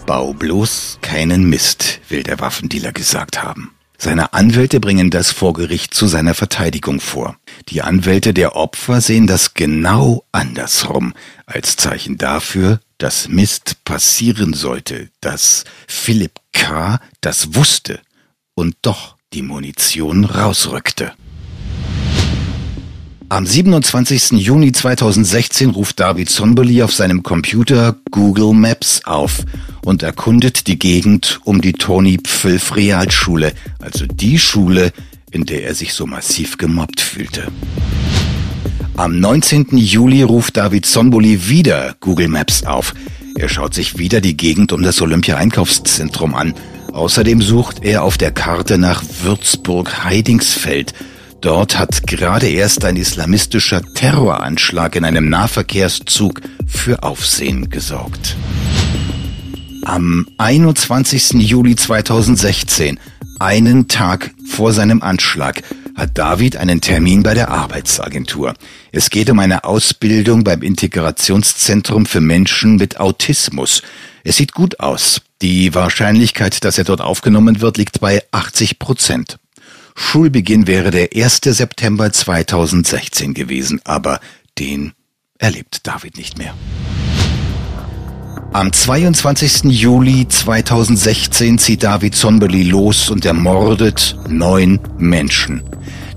Bau 0.04 0.34
bloß 0.34 0.98
keinen 1.00 1.48
Mist, 1.48 2.00
will 2.08 2.22
der 2.22 2.40
Waffendealer 2.40 2.92
gesagt 2.92 3.42
haben. 3.42 3.77
Seine 4.00 4.32
Anwälte 4.32 4.78
bringen 4.78 5.10
das 5.10 5.32
vor 5.32 5.54
Gericht 5.54 5.92
zu 5.92 6.06
seiner 6.06 6.34
Verteidigung 6.34 7.00
vor. 7.00 7.36
Die 7.68 7.82
Anwälte 7.82 8.32
der 8.32 8.54
Opfer 8.54 9.00
sehen 9.00 9.26
das 9.26 9.54
genau 9.54 10.24
andersrum, 10.30 11.14
als 11.46 11.76
Zeichen 11.76 12.16
dafür, 12.16 12.78
dass 12.98 13.28
Mist 13.28 13.84
passieren 13.84 14.54
sollte, 14.54 15.10
dass 15.20 15.64
Philipp 15.88 16.38
K. 16.52 17.00
das 17.20 17.56
wusste 17.56 18.00
und 18.54 18.76
doch 18.82 19.16
die 19.32 19.42
Munition 19.42 20.24
rausrückte. 20.24 21.12
Am 23.30 23.44
27. 23.44 24.40
Juni 24.40 24.72
2016 24.72 25.68
ruft 25.68 26.00
David 26.00 26.30
Sonboli 26.30 26.82
auf 26.82 26.94
seinem 26.94 27.22
Computer 27.22 27.94
Google 28.10 28.54
Maps 28.54 29.02
auf 29.04 29.42
und 29.84 30.02
erkundet 30.02 30.66
die 30.66 30.78
Gegend 30.78 31.38
um 31.44 31.60
die 31.60 31.74
Toni 31.74 32.16
Pfilf 32.16 32.74
Realschule, 32.74 33.52
also 33.80 34.06
die 34.06 34.38
Schule, 34.38 34.92
in 35.30 35.44
der 35.44 35.64
er 35.64 35.74
sich 35.74 35.92
so 35.92 36.06
massiv 36.06 36.56
gemobbt 36.56 37.02
fühlte. 37.02 37.48
Am 38.96 39.20
19. 39.20 39.76
Juli 39.76 40.22
ruft 40.22 40.56
David 40.56 40.86
Sonboli 40.86 41.50
wieder 41.50 41.96
Google 42.00 42.28
Maps 42.28 42.64
auf. 42.64 42.94
Er 43.36 43.50
schaut 43.50 43.74
sich 43.74 43.98
wieder 43.98 44.22
die 44.22 44.38
Gegend 44.38 44.72
um 44.72 44.82
das 44.82 45.02
Olympia-Einkaufszentrum 45.02 46.34
an. 46.34 46.54
Außerdem 46.94 47.42
sucht 47.42 47.84
er 47.84 48.04
auf 48.04 48.16
der 48.16 48.30
Karte 48.30 48.78
nach 48.78 49.04
Würzburg-Heidingsfeld– 49.22 50.94
Dort 51.40 51.78
hat 51.78 52.06
gerade 52.08 52.48
erst 52.48 52.84
ein 52.84 52.96
islamistischer 52.96 53.80
Terroranschlag 53.94 54.96
in 54.96 55.04
einem 55.04 55.28
Nahverkehrszug 55.28 56.40
für 56.66 57.04
Aufsehen 57.04 57.70
gesorgt. 57.70 58.36
Am 59.84 60.26
21. 60.38 61.34
Juli 61.34 61.76
2016, 61.76 62.98
einen 63.38 63.86
Tag 63.86 64.32
vor 64.48 64.72
seinem 64.72 65.00
Anschlag, 65.00 65.62
hat 65.94 66.18
David 66.18 66.56
einen 66.56 66.80
Termin 66.80 67.22
bei 67.22 67.34
der 67.34 67.50
Arbeitsagentur. 67.50 68.54
Es 68.90 69.08
geht 69.08 69.30
um 69.30 69.38
eine 69.38 69.62
Ausbildung 69.62 70.42
beim 70.42 70.62
Integrationszentrum 70.62 72.06
für 72.06 72.20
Menschen 72.20 72.76
mit 72.76 72.98
Autismus. 72.98 73.82
Es 74.24 74.36
sieht 74.36 74.54
gut 74.54 74.80
aus. 74.80 75.22
Die 75.40 75.72
Wahrscheinlichkeit, 75.72 76.64
dass 76.64 76.78
er 76.78 76.84
dort 76.84 77.00
aufgenommen 77.00 77.60
wird, 77.60 77.76
liegt 77.76 78.00
bei 78.00 78.22
80 78.32 78.80
Prozent. 78.80 79.38
Schulbeginn 80.00 80.66
wäre 80.66 80.90
der 80.90 81.10
1. 81.14 81.40
September 81.42 82.10
2016 82.10 83.34
gewesen, 83.34 83.80
aber 83.84 84.20
den 84.58 84.92
erlebt 85.38 85.86
David 85.86 86.16
nicht 86.16 86.38
mehr. 86.38 86.54
Am 88.52 88.72
22. 88.72 89.64
Juli 89.64 90.26
2016 90.26 91.58
zieht 91.58 91.82
David 91.82 92.14
Sonbeli 92.14 92.62
los 92.62 93.10
und 93.10 93.26
ermordet 93.26 94.16
neun 94.28 94.78
Menschen. 94.98 95.62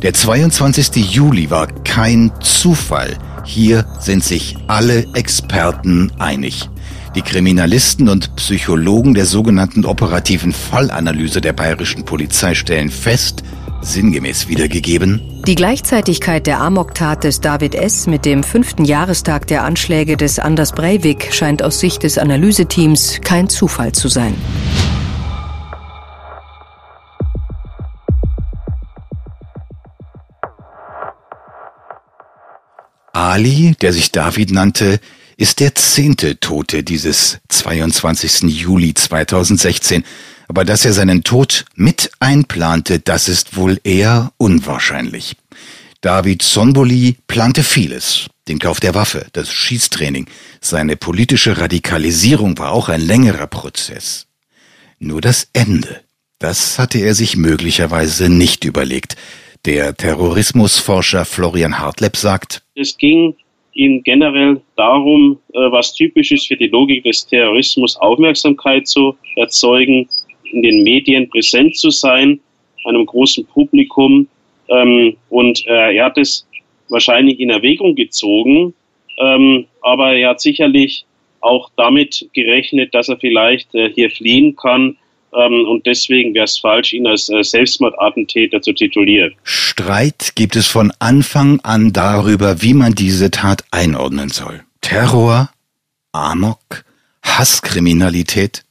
Der 0.04 0.14
22. 0.14 1.12
Juli 1.12 1.50
war 1.50 1.68
kein 1.84 2.32
Zufall. 2.40 3.18
Hier 3.44 3.86
sind 4.00 4.24
sich 4.24 4.58
alle 4.68 5.08
Experten 5.16 6.14
einig. 6.20 6.70
Die 7.16 7.24
Kriminalisten 7.24 8.08
und 8.08 8.36
Psychologen 8.38 9.16
der 9.16 9.26
sogenannten 9.26 9.84
operativen 9.86 10.54
Fallanalyse 10.54 11.42
der 11.42 11.52
bayerischen 11.52 12.06
Polizei 12.06 12.54
stellen 12.54 12.90
fest, 12.90 13.44
sinngemäß 13.82 14.48
wiedergegeben. 14.48 15.22
Die 15.48 15.56
Gleichzeitigkeit 15.56 16.48
der 16.48 16.62
Amoktat 16.62 17.24
des 17.24 17.42
David 17.42 17.76
S. 17.76 18.08
mit 18.08 18.26
dem 18.26 18.44
fünften 18.44 18.86
Jahrestag 18.86 19.48
der 19.48 19.64
Anschläge 19.64 20.18
des 20.18 20.40
Anders 20.40 20.72
Breivik 20.72 21.34
scheint 21.34 21.64
aus 21.64 21.80
Sicht 21.80 22.04
des 22.04 22.18
Analyseteams 22.18 23.22
kein 23.24 23.50
Zufall 23.50 23.92
zu 23.92 24.08
sein. 24.08 24.36
Ali, 33.14 33.76
der 33.82 33.94
sich 33.94 34.12
David 34.12 34.52
nannte, 34.52 35.00
ist 35.38 35.60
der 35.60 35.74
zehnte 35.76 36.40
Tote 36.40 36.84
dieses 36.84 37.40
22. 37.50 38.44
Juli 38.44 38.94
2016 38.94 40.04
aber 40.52 40.66
dass 40.66 40.84
er 40.84 40.92
seinen 40.92 41.24
Tod 41.24 41.64
mit 41.76 42.12
einplante, 42.20 43.00
das 43.00 43.30
ist 43.30 43.56
wohl 43.56 43.80
eher 43.86 44.34
unwahrscheinlich. 44.36 45.38
David 46.02 46.42
Sonboli 46.42 47.16
plante 47.26 47.64
vieles. 47.64 48.28
Den 48.50 48.60
Kauf 48.60 48.82
der 48.82 48.94
Waffe, 48.94 49.28
das 49.32 49.50
Schießtraining, 49.50 50.28
seine 50.60 50.98
politische 50.98 51.58
Radikalisierung 51.58 52.58
war 52.58 52.74
auch 52.74 52.90
ein 52.90 53.00
längerer 53.00 53.48
Prozess. 53.48 54.28
Nur 55.00 55.22
das 55.22 55.50
Ende, 55.54 56.02
das 56.38 56.78
hatte 56.78 57.00
er 57.00 57.16
sich 57.16 57.38
möglicherweise 57.38 58.28
nicht 58.28 58.66
überlegt. 58.66 59.16
Der 59.64 59.96
Terrorismusforscher 59.96 61.24
Florian 61.24 61.80
Hartleb 61.80 62.18
sagt, 62.18 62.62
es 62.76 62.98
ging 62.98 63.36
ihm 63.74 64.04
generell 64.04 64.60
darum, 64.76 65.40
äh, 65.54 65.60
was 65.72 65.94
typisch 65.94 66.34
ist 66.34 66.48
für 66.48 66.58
die 66.58 66.68
Logik 66.68 67.06
des 67.06 67.26
Terrorismus, 67.26 67.96
Aufmerksamkeit 67.96 68.86
zu 68.86 69.16
erzeugen, 69.38 70.10
in 70.52 70.62
den 70.62 70.84
Medien 70.84 71.30
präsent 71.30 71.78
zu 71.78 71.90
sein, 71.90 72.40
einem 72.86 73.06
großen 73.06 73.46
Publikum. 73.46 74.28
Ähm, 74.70 75.18
und 75.30 75.66
äh, 75.68 75.96
er 75.96 76.06
hat 76.06 76.18
es 76.18 76.48
wahrscheinlich 76.90 77.40
in 77.40 77.50
Erwägung 77.50 77.96
gezogen, 77.96 78.74
ähm, 79.20 79.66
aber 79.82 80.14
er 80.14 80.30
hat 80.30 80.42
sicherlich 80.42 81.06
auch 81.42 81.70
damit 81.76 82.30
gerechnet, 82.34 82.94
dass 82.94 83.10
er 83.10 83.18
vielleicht 83.18 83.74
äh, 83.74 83.90
hier 83.94 84.10
fliehen 84.12 84.56
kann. 84.56 84.98
Ähm, 85.34 85.66
und 85.68 85.86
deswegen 85.86 86.34
wäre 86.34 86.46
es 86.46 86.58
falsch, 86.58 86.94
ihn 86.94 87.08
als 87.08 87.30
äh, 87.30 87.42
Selbstmordattentäter 87.44 88.62
zu 88.62 88.74
titulieren. 88.74 89.34
Streit 89.44 90.34
gibt 90.36 90.56
es 90.56 90.68
von 90.68 90.92
Anfang 91.00 91.60
an 91.62 91.94
darüber, 91.94 92.62
wie 92.62 92.74
man 92.74 92.94
diese 92.94 93.32
Tat 93.32 93.64
einordnen 93.72 94.30
soll. 94.30 94.62
Terror, 94.82 95.50
Amok, 96.12 96.84
Hasskriminalität, 97.24 98.64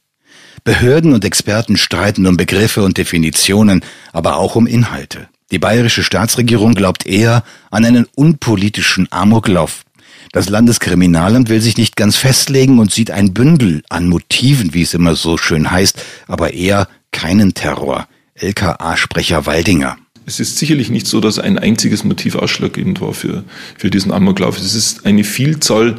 Behörden 0.63 1.13
und 1.13 1.25
Experten 1.25 1.75
streiten 1.75 2.27
um 2.27 2.37
Begriffe 2.37 2.83
und 2.83 2.97
Definitionen, 2.97 3.81
aber 4.13 4.37
auch 4.37 4.55
um 4.55 4.67
Inhalte. 4.67 5.27
Die 5.49 5.57
bayerische 5.57 6.03
Staatsregierung 6.03 6.75
glaubt 6.75 7.05
eher 7.05 7.43
an 7.71 7.83
einen 7.83 8.05
unpolitischen 8.15 9.07
Amoklauf. 9.11 9.83
Das 10.31 10.49
Landeskriminalamt 10.49 11.49
will 11.49 11.61
sich 11.61 11.77
nicht 11.77 11.95
ganz 11.95 12.15
festlegen 12.15 12.77
und 12.77 12.91
sieht 12.91 13.09
ein 13.09 13.33
Bündel 13.33 13.81
an 13.89 14.07
Motiven, 14.07 14.73
wie 14.75 14.83
es 14.83 14.93
immer 14.93 15.15
so 15.15 15.37
schön 15.37 15.71
heißt, 15.71 16.01
aber 16.27 16.53
eher 16.53 16.87
keinen 17.11 17.55
Terror. 17.55 18.07
LKA-Sprecher 18.35 19.45
Waldinger. 19.47 19.97
Es 20.27 20.39
ist 20.39 20.57
sicherlich 20.57 20.91
nicht 20.91 21.07
so, 21.07 21.19
dass 21.19 21.39
ein 21.39 21.57
einziges 21.57 22.03
Motiv 22.03 22.35
ausschlaggebend 22.35 23.01
war 23.01 23.13
für, 23.13 23.43
für 23.77 23.89
diesen 23.89 24.11
Amoklauf. 24.11 24.57
Es 24.57 24.75
ist 24.75 25.07
eine 25.07 25.23
Vielzahl 25.23 25.97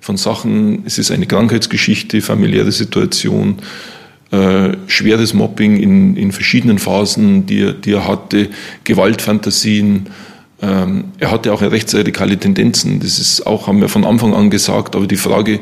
von 0.00 0.16
Sachen. 0.18 0.84
Es 0.84 0.98
ist 0.98 1.10
eine 1.10 1.26
Krankheitsgeschichte, 1.26 2.20
familiäre 2.20 2.72
Situation, 2.72 3.56
äh, 4.32 4.76
schweres 4.86 5.34
Mobbing 5.34 5.76
in, 5.76 6.16
in 6.16 6.32
verschiedenen 6.32 6.78
Phasen, 6.78 7.46
die 7.46 7.60
er, 7.60 7.72
die 7.74 7.92
er 7.92 8.08
hatte, 8.08 8.48
Gewaltfantasien. 8.84 10.06
Ähm, 10.62 11.04
er 11.18 11.30
hatte 11.30 11.52
auch 11.52 11.60
rechtsradikale 11.60 12.38
Tendenzen. 12.38 12.98
Das 13.00 13.18
ist 13.18 13.46
auch, 13.46 13.66
haben 13.66 13.80
wir 13.80 13.90
von 13.90 14.04
Anfang 14.04 14.34
an 14.34 14.48
gesagt. 14.48 14.96
Aber 14.96 15.06
die 15.06 15.16
Frage 15.16 15.60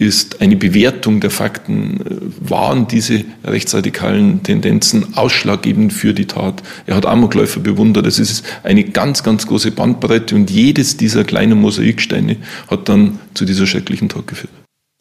ist 0.00 0.40
eine 0.40 0.56
Bewertung 0.56 1.20
der 1.20 1.30
Fakten. 1.30 2.00
Waren 2.40 2.88
diese 2.88 3.24
rechtsradikalen 3.44 4.42
Tendenzen 4.42 5.14
ausschlaggebend 5.16 5.92
für 5.92 6.12
die 6.12 6.26
Tat? 6.26 6.62
Er 6.86 6.96
hat 6.96 7.06
Amokläufer 7.06 7.60
bewundert. 7.60 8.06
Es 8.06 8.18
ist 8.18 8.44
eine 8.64 8.82
ganz, 8.82 9.22
ganz 9.22 9.46
große 9.46 9.70
Bandbreite 9.70 10.34
und 10.34 10.50
jedes 10.50 10.96
dieser 10.96 11.22
kleinen 11.22 11.60
Mosaiksteine 11.60 12.38
hat 12.68 12.88
dann 12.88 13.20
zu 13.34 13.44
dieser 13.44 13.66
schrecklichen 13.66 14.08
Tat 14.08 14.26
geführt. 14.26 14.52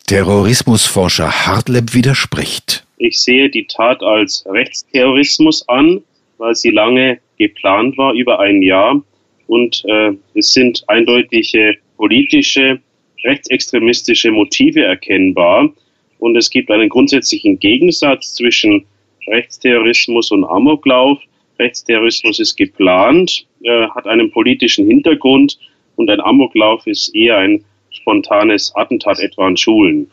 Terrorismusforscher 0.05 1.45
Hartleb 1.45 1.93
widerspricht. 1.93 2.83
Ich 2.99 3.19
sehe 3.19 3.49
die 3.49 3.65
Tat 3.65 4.03
als 4.03 4.45
Rechtsterrorismus 4.45 5.67
an, 5.69 6.03
weil 6.37 6.53
sie 6.53 6.69
lange 6.69 7.19
geplant 7.37 7.97
war, 7.97 8.13
über 8.13 8.39
ein 8.39 8.61
Jahr. 8.61 9.01
Und 9.47 9.83
äh, 9.87 10.11
es 10.35 10.53
sind 10.53 10.83
eindeutige 10.87 11.77
politische 11.97 12.79
rechtsextremistische 13.23 14.31
Motive 14.31 14.83
erkennbar. 14.83 15.71
Und 16.19 16.35
es 16.35 16.49
gibt 16.49 16.69
einen 16.69 16.89
grundsätzlichen 16.89 17.57
Gegensatz 17.59 18.33
zwischen 18.35 18.85
Rechtsterrorismus 19.27 20.31
und 20.31 20.43
Amoklauf. 20.43 21.19
Rechtsterrorismus 21.57 22.39
ist 22.39 22.57
geplant, 22.57 23.47
äh, 23.63 23.87
hat 23.89 24.07
einen 24.07 24.29
politischen 24.29 24.85
Hintergrund 24.87 25.57
und 25.95 26.09
ein 26.09 26.19
Amoklauf 26.19 26.85
ist 26.85 27.15
eher 27.15 27.37
ein 27.37 27.63
spontanes 27.91 28.73
Attentat 28.75 29.19
etwa 29.19 29.47
an 29.47 29.57
Schulen. 29.57 30.11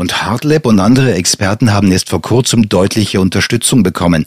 Und 0.00 0.22
Hartleb 0.22 0.64
und 0.64 0.80
andere 0.80 1.12
Experten 1.12 1.74
haben 1.74 1.92
erst 1.92 2.08
vor 2.08 2.22
kurzem 2.22 2.70
deutliche 2.70 3.20
Unterstützung 3.20 3.82
bekommen. 3.82 4.24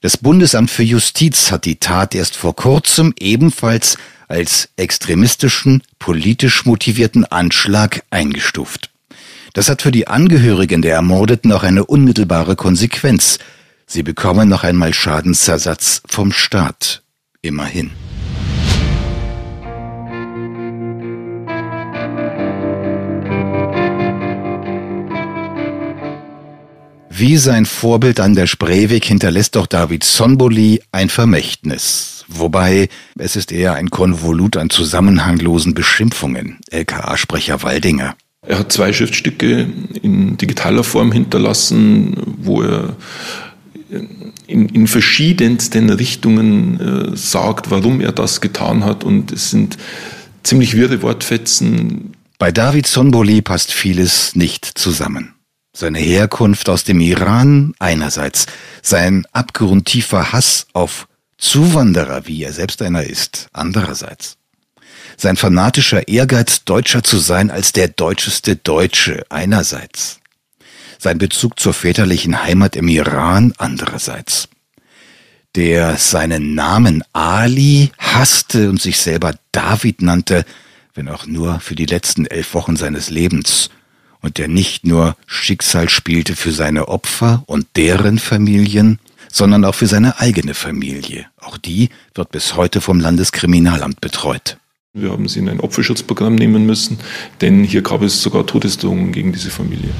Das 0.00 0.16
Bundesamt 0.16 0.70
für 0.70 0.84
Justiz 0.84 1.50
hat 1.50 1.64
die 1.64 1.80
Tat 1.80 2.14
erst 2.14 2.36
vor 2.36 2.54
kurzem 2.54 3.12
ebenfalls 3.18 3.98
als 4.28 4.68
extremistischen, 4.76 5.82
politisch 5.98 6.64
motivierten 6.64 7.24
Anschlag 7.24 8.04
eingestuft. 8.10 8.90
Das 9.52 9.68
hat 9.68 9.82
für 9.82 9.90
die 9.90 10.06
Angehörigen 10.06 10.80
der 10.80 10.94
Ermordeten 10.94 11.50
auch 11.50 11.64
eine 11.64 11.84
unmittelbare 11.84 12.54
Konsequenz. 12.54 13.40
Sie 13.84 14.04
bekommen 14.04 14.48
noch 14.48 14.62
einmal 14.62 14.94
Schadensersatz 14.94 16.02
vom 16.06 16.30
Staat. 16.30 17.02
Immerhin. 17.42 17.90
Wie 27.18 27.38
sein 27.38 27.64
Vorbild 27.64 28.20
an 28.20 28.34
der 28.34 28.46
Spreeweg 28.46 29.02
hinterlässt 29.06 29.56
doch 29.56 29.66
David 29.66 30.04
Sonboli 30.04 30.82
ein 30.92 31.08
Vermächtnis. 31.08 32.26
Wobei 32.28 32.90
es 33.18 33.36
ist 33.36 33.52
eher 33.52 33.72
ein 33.72 33.88
Konvolut 33.88 34.58
an 34.58 34.68
zusammenhanglosen 34.68 35.72
Beschimpfungen. 35.72 36.58
LKA-Sprecher 36.70 37.62
Waldinger. 37.62 38.16
Er 38.42 38.58
hat 38.58 38.70
zwei 38.70 38.92
Schriftstücke 38.92 39.66
in 40.02 40.36
digitaler 40.36 40.84
Form 40.84 41.10
hinterlassen, 41.10 42.36
wo 42.36 42.60
er 42.60 42.96
in, 44.46 44.68
in 44.68 44.86
verschiedensten 44.86 45.88
Richtungen 45.88 46.80
äh, 47.14 47.16
sagt, 47.16 47.70
warum 47.70 48.02
er 48.02 48.12
das 48.12 48.42
getan 48.42 48.84
hat. 48.84 49.04
Und 49.04 49.32
es 49.32 49.48
sind 49.48 49.78
ziemlich 50.42 50.76
wirre 50.76 51.00
Wortfetzen. 51.00 52.12
Bei 52.38 52.52
David 52.52 52.86
Sonboli 52.86 53.40
passt 53.40 53.72
vieles 53.72 54.36
nicht 54.36 54.66
zusammen. 54.66 55.35
Seine 55.78 55.98
Herkunft 55.98 56.70
aus 56.70 56.84
dem 56.84 57.00
Iran 57.00 57.74
einerseits, 57.78 58.46
sein 58.80 59.26
abgrundtiefer 59.32 60.32
Hass 60.32 60.68
auf 60.72 61.06
Zuwanderer, 61.36 62.26
wie 62.26 62.44
er 62.44 62.54
selbst 62.54 62.80
einer 62.80 63.02
ist, 63.02 63.48
andererseits. 63.52 64.38
Sein 65.18 65.36
fanatischer 65.36 66.08
Ehrgeiz, 66.08 66.64
Deutscher 66.64 67.02
zu 67.02 67.18
sein 67.18 67.50
als 67.50 67.72
der 67.72 67.88
deutscheste 67.88 68.56
Deutsche 68.56 69.26
einerseits. 69.28 70.20
Sein 70.98 71.18
Bezug 71.18 71.60
zur 71.60 71.74
väterlichen 71.74 72.42
Heimat 72.42 72.74
im 72.74 72.88
Iran 72.88 73.52
andererseits. 73.58 74.48
Der 75.56 75.98
seinen 75.98 76.54
Namen 76.54 77.04
Ali 77.12 77.92
hasste 77.98 78.70
und 78.70 78.80
sich 78.80 78.98
selber 78.98 79.34
David 79.52 80.00
nannte, 80.00 80.46
wenn 80.94 81.10
auch 81.10 81.26
nur 81.26 81.60
für 81.60 81.74
die 81.74 81.84
letzten 81.84 82.24
elf 82.24 82.54
Wochen 82.54 82.76
seines 82.76 83.10
Lebens 83.10 83.68
und 84.26 84.38
der 84.38 84.48
nicht 84.48 84.84
nur 84.84 85.16
Schicksal 85.28 85.88
spielte 85.88 86.34
für 86.34 86.50
seine 86.50 86.88
Opfer 86.88 87.44
und 87.46 87.68
deren 87.76 88.18
Familien, 88.18 88.98
sondern 89.30 89.64
auch 89.64 89.76
für 89.76 89.86
seine 89.86 90.18
eigene 90.18 90.54
Familie. 90.54 91.26
Auch 91.40 91.56
die 91.56 91.90
wird 92.12 92.32
bis 92.32 92.56
heute 92.56 92.80
vom 92.80 92.98
Landeskriminalamt 92.98 94.00
betreut. 94.00 94.56
Wir 94.94 95.12
haben 95.12 95.28
sie 95.28 95.38
in 95.38 95.48
ein 95.48 95.60
Opferschutzprogramm 95.60 96.34
nehmen 96.34 96.66
müssen, 96.66 96.98
denn 97.40 97.62
hier 97.62 97.82
gab 97.82 98.02
es 98.02 98.20
sogar 98.20 98.44
Todesdrohungen 98.44 99.12
gegen 99.12 99.32
diese 99.32 99.50
Familie. 99.50 99.90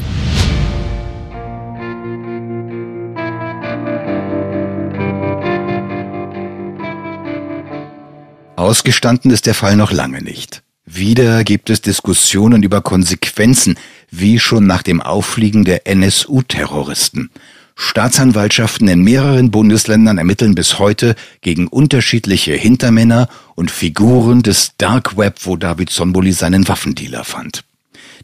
Ausgestanden 8.57 9.31
ist 9.31 9.47
der 9.47 9.55
Fall 9.55 9.77
noch 9.77 9.93
lange 9.93 10.21
nicht. 10.21 10.65
Wieder 10.89 11.43
gibt 11.43 11.69
es 11.69 11.83
Diskussionen 11.83 12.63
über 12.63 12.81
Konsequenzen, 12.81 13.77
wie 14.11 14.39
schon 14.39 14.67
nach 14.67 14.83
dem 14.83 15.01
Auffliegen 15.01 15.65
der 15.65 15.87
NSU-Terroristen. 15.87 17.31
Staatsanwaltschaften 17.79 18.89
in 18.89 19.03
mehreren 19.03 19.51
Bundesländern 19.51 20.17
ermitteln 20.17 20.55
bis 20.55 20.79
heute 20.79 21.15
gegen 21.43 21.69
unterschiedliche 21.69 22.55
Hintermänner 22.55 23.29
und 23.55 23.71
Figuren 23.71 24.43
des 24.43 24.73
Dark 24.79 25.19
Web, 25.19 25.41
wo 25.43 25.57
David 25.57 25.91
Sonboli 25.91 26.33
seinen 26.33 26.67
Waffendealer 26.69 27.25
fand. 27.25 27.65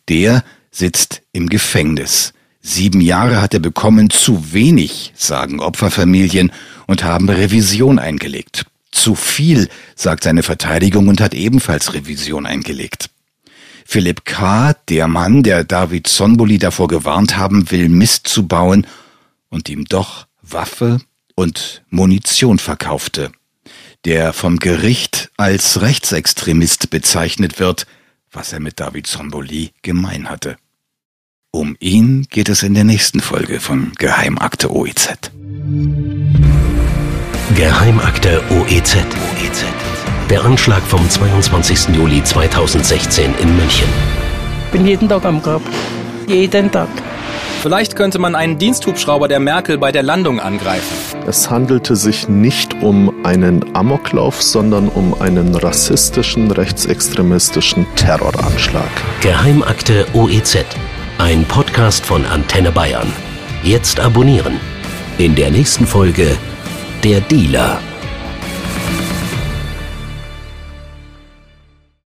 Der 0.08 0.42
sitzt 0.70 1.20
im 1.32 1.50
Gefängnis. 1.50 2.32
Sieben 2.62 3.00
Jahre 3.00 3.42
hat 3.42 3.52
er 3.52 3.60
bekommen, 3.60 4.08
zu 4.08 4.52
wenig, 4.52 5.12
sagen 5.16 5.60
Opferfamilien 5.60 6.50
und 6.86 7.04
haben 7.04 7.28
Revision 7.28 7.98
eingelegt. 7.98 8.64
Zu 8.90 9.14
viel, 9.14 9.68
sagt 9.96 10.24
seine 10.24 10.42
Verteidigung 10.42 11.08
und 11.08 11.20
hat 11.20 11.34
ebenfalls 11.34 11.92
Revision 11.92 12.46
eingelegt. 12.46 13.10
Philipp 13.84 14.24
K., 14.24 14.74
der 14.88 15.08
Mann, 15.08 15.42
der 15.42 15.64
David 15.64 16.08
Sonboli 16.08 16.58
davor 16.58 16.88
gewarnt 16.88 17.36
haben 17.36 17.70
will, 17.70 17.88
Mist 17.88 18.28
zu 18.28 18.46
bauen 18.46 18.86
und 19.48 19.68
ihm 19.68 19.84
doch 19.84 20.26
Waffe 20.42 21.00
und 21.34 21.82
Munition 21.90 22.58
verkaufte, 22.58 23.32
der 24.04 24.32
vom 24.32 24.58
Gericht 24.58 25.30
als 25.36 25.80
Rechtsextremist 25.80 26.90
bezeichnet 26.90 27.58
wird, 27.58 27.86
was 28.30 28.52
er 28.52 28.60
mit 28.60 28.80
David 28.80 29.06
Sonboli 29.06 29.72
gemein 29.82 30.28
hatte. 30.28 30.56
Um 31.50 31.76
ihn 31.80 32.26
geht 32.30 32.48
es 32.48 32.62
in 32.62 32.72
der 32.74 32.84
nächsten 32.84 33.20
Folge 33.20 33.60
von 33.60 33.92
Geheimakte 33.98 34.72
OEZ. 34.72 35.30
Geheimakte 37.54 38.42
OEZ. 38.50 38.96
OEZ. 38.96 39.91
Der 40.32 40.46
Anschlag 40.46 40.80
vom 40.84 41.06
22. 41.10 41.94
Juli 41.94 42.24
2016 42.24 43.34
in 43.38 43.54
München. 43.54 43.86
Bin 44.72 44.86
jeden 44.86 45.06
Tag 45.06 45.26
am 45.26 45.42
Grab. 45.42 45.60
Jeden 46.26 46.70
Tag. 46.70 46.88
Vielleicht 47.60 47.96
könnte 47.96 48.18
man 48.18 48.34
einen 48.34 48.56
Diensthubschrauber 48.56 49.28
der 49.28 49.40
Merkel 49.40 49.76
bei 49.76 49.92
der 49.92 50.02
Landung 50.02 50.40
angreifen. 50.40 50.96
Es 51.26 51.50
handelte 51.50 51.96
sich 51.96 52.30
nicht 52.30 52.82
um 52.82 53.12
einen 53.26 53.76
Amoklauf, 53.76 54.40
sondern 54.40 54.88
um 54.88 55.20
einen 55.20 55.54
rassistischen, 55.54 56.50
rechtsextremistischen 56.50 57.86
Terroranschlag. 57.96 58.88
Geheimakte 59.20 60.06
OEZ. 60.14 60.64
Ein 61.18 61.44
Podcast 61.44 62.06
von 62.06 62.24
Antenne 62.24 62.72
Bayern. 62.72 63.12
Jetzt 63.62 64.00
abonnieren. 64.00 64.58
In 65.18 65.34
der 65.34 65.50
nächsten 65.50 65.86
Folge 65.86 66.38
Der 67.04 67.20
Dealer. 67.20 67.82